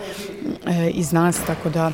e, 0.66 0.90
iz 0.90 1.12
nas, 1.12 1.36
tako 1.46 1.70
da 1.70 1.92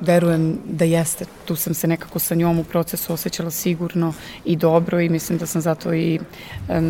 verujem 0.00 0.58
da 0.64 0.84
jeste. 0.84 1.24
Tu 1.44 1.56
sam 1.56 1.74
se 1.74 1.86
nekako 1.86 2.18
sa 2.18 2.34
njom 2.34 2.58
u 2.58 2.64
procesu 2.64 3.12
osjećala 3.12 3.50
sigurno 3.50 4.12
i 4.44 4.56
dobro 4.56 5.00
i 5.00 5.08
mislim 5.08 5.38
da 5.38 5.46
sam 5.46 5.60
zato 5.60 5.94
i 5.94 6.18
e, 6.68 6.80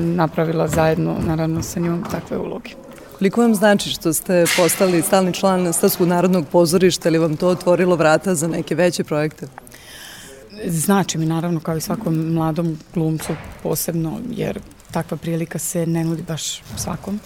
napravila 0.64 0.68
zajedno, 0.68 1.16
naravno 1.26 1.62
sa 1.62 1.80
njom, 1.80 2.04
takve 2.10 2.38
uloge. 2.38 2.70
Koliko 3.18 3.40
vam 3.40 3.54
znači 3.54 3.90
što 3.90 4.12
ste 4.12 4.44
postali 4.56 5.02
stalni 5.02 5.32
član 5.32 5.72
Stavskog 5.72 6.08
narodnog 6.08 6.46
pozorišta 6.52 7.08
ili 7.08 7.18
vam 7.18 7.36
to 7.36 7.48
otvorilo 7.48 7.96
vrata 7.96 8.34
za 8.34 8.48
neke 8.48 8.74
veće 8.74 9.04
projekte? 9.04 9.46
Znači 10.66 11.18
mi 11.18 11.26
naravno 11.26 11.60
kao 11.60 11.76
i 11.76 11.80
svakom 11.80 12.32
mladom 12.34 12.78
glumcu 12.94 13.36
posebno 13.62 14.20
jer 14.30 14.58
takva 14.90 15.16
prilika 15.16 15.58
se 15.58 15.86
ne 15.86 16.04
nudi 16.04 16.22
baš 16.22 16.62
svakom 16.76 17.20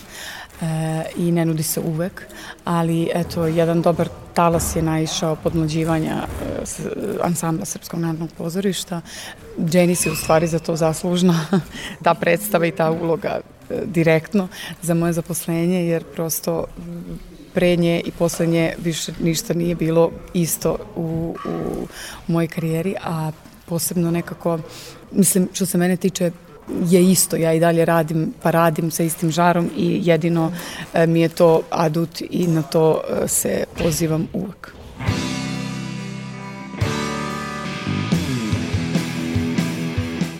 e, 0.62 1.04
i 1.16 1.32
ne 1.32 1.44
nudi 1.44 1.62
se 1.62 1.80
uvek, 1.80 2.22
ali 2.64 3.10
eto, 3.14 3.46
jedan 3.46 3.82
dobar 3.82 4.08
talas 4.34 4.76
je 4.76 4.82
naišao 4.82 5.36
podmlađivanja 5.36 6.16
e, 6.16 6.64
ansambla 7.22 7.64
Srpskog 7.64 8.00
narodnog 8.00 8.30
pozorišta. 8.38 9.00
Dženis 9.58 10.06
je 10.06 10.12
u 10.12 10.16
stvari 10.16 10.46
za 10.46 10.58
to 10.58 10.76
zaslužna, 10.76 11.46
ta 12.04 12.14
predstava 12.14 12.66
i 12.66 12.70
ta 12.70 12.90
uloga 12.90 13.40
e, 13.70 13.82
direktno 13.84 14.48
za 14.82 14.94
moje 14.94 15.12
zaposlenje, 15.12 15.86
jer 15.86 16.04
prosto 16.04 16.64
pre 17.54 17.76
nje 17.76 18.00
i 18.04 18.10
posle 18.10 18.46
nje 18.46 18.74
više 18.78 19.12
ništa 19.20 19.54
nije 19.54 19.74
bilo 19.74 20.10
isto 20.34 20.76
u, 20.96 21.36
u, 21.46 21.86
u 22.28 22.32
mojoj 22.32 22.48
karijeri, 22.48 22.94
a 23.04 23.30
posebno 23.66 24.10
nekako, 24.10 24.58
mislim, 25.12 25.48
što 25.52 25.66
se 25.66 25.78
mene 25.78 25.96
tiče, 25.96 26.30
je 26.84 27.10
isto, 27.10 27.36
ja 27.36 27.52
i 27.52 27.60
dalje 27.60 27.84
radim, 27.84 28.32
pa 28.42 28.50
radim 28.50 28.90
sa 28.90 29.02
istim 29.02 29.30
žarom 29.30 29.70
i 29.76 30.00
jedino 30.04 30.52
e, 30.94 31.06
mi 31.06 31.20
je 31.20 31.28
to 31.28 31.62
adut 31.70 32.20
i 32.30 32.46
na 32.46 32.62
to 32.62 33.00
e, 33.24 33.28
se 33.28 33.64
pozivam 33.78 34.28
uvek. 34.32 34.77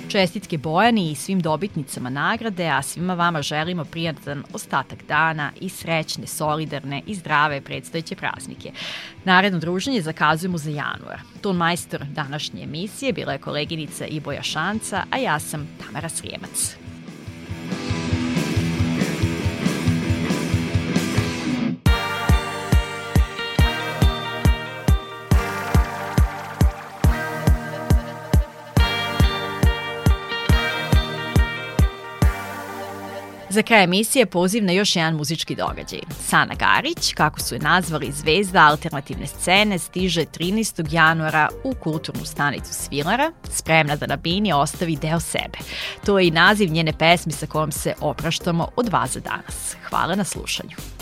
Čestitke 0.09 0.59
Bojani 0.59 1.11
i 1.11 1.15
svim 1.15 1.41
dobitnicama 1.41 2.11
nagrade, 2.11 2.69
a 2.69 2.83
svima 2.83 3.15
vama 3.15 3.43
želimo 3.43 3.85
prijatan 3.85 4.45
ostatak 4.53 5.05
dana 5.09 5.53
i 5.61 5.69
srećne, 5.69 6.27
solidarne 6.27 7.03
i 7.07 7.15
zdrave 7.15 7.61
predstojeće 7.61 8.17
praznike. 8.17 8.73
Naredno 9.25 9.59
druženje 9.59 10.03
zakazujemo 10.03 10.59
za 10.59 10.71
januar. 10.71 11.21
Ton 11.41 11.57
majstor 11.57 12.05
današnje 12.05 12.63
emisije 12.63 13.13
bila 13.13 13.33
je 13.33 13.39
koleginica 13.39 14.07
Iboja 14.07 14.43
Šanca, 14.43 15.05
a 15.11 15.19
ja 15.19 15.39
sam 15.39 15.69
Tamara 15.87 16.09
Srijemac. 16.09 16.88
Za 33.59 33.63
kraj 33.63 33.85
emisije 33.85 34.27
poziv 34.27 34.65
na 34.65 34.73
još 34.73 34.97
jedan 34.97 35.15
muzički 35.15 35.55
događaj. 35.55 36.01
Sana 36.21 36.55
Garić, 36.55 37.15
kako 37.15 37.41
su 37.41 37.55
je 37.55 37.59
nazvali 37.59 38.13
zvezda 38.13 38.67
alternativne 38.67 39.27
scene, 39.27 39.79
stiže 39.79 40.25
13. 40.25 40.95
januara 40.95 41.49
u 41.65 41.75
kulturnu 41.75 42.25
stanicu 42.25 42.75
Svilara, 42.75 43.33
spremna 43.51 43.97
da 43.97 44.07
na 44.07 44.17
bini 44.17 44.53
ostavi 44.53 44.97
deo 44.97 45.21
sebe. 45.21 45.59
To 46.07 46.19
je 46.19 46.27
i 46.27 46.31
naziv 46.31 46.73
njene 46.73 46.93
pesmi 46.99 47.33
sa 47.33 47.47
kojom 47.47 47.73
se 47.73 47.95
opraštamo 48.01 48.69
od 48.77 48.89
vas 48.89 49.13
za 49.13 49.21
danas. 49.21 49.77
Hvala 49.89 50.15
na 50.15 50.25
slušanju. 50.25 50.98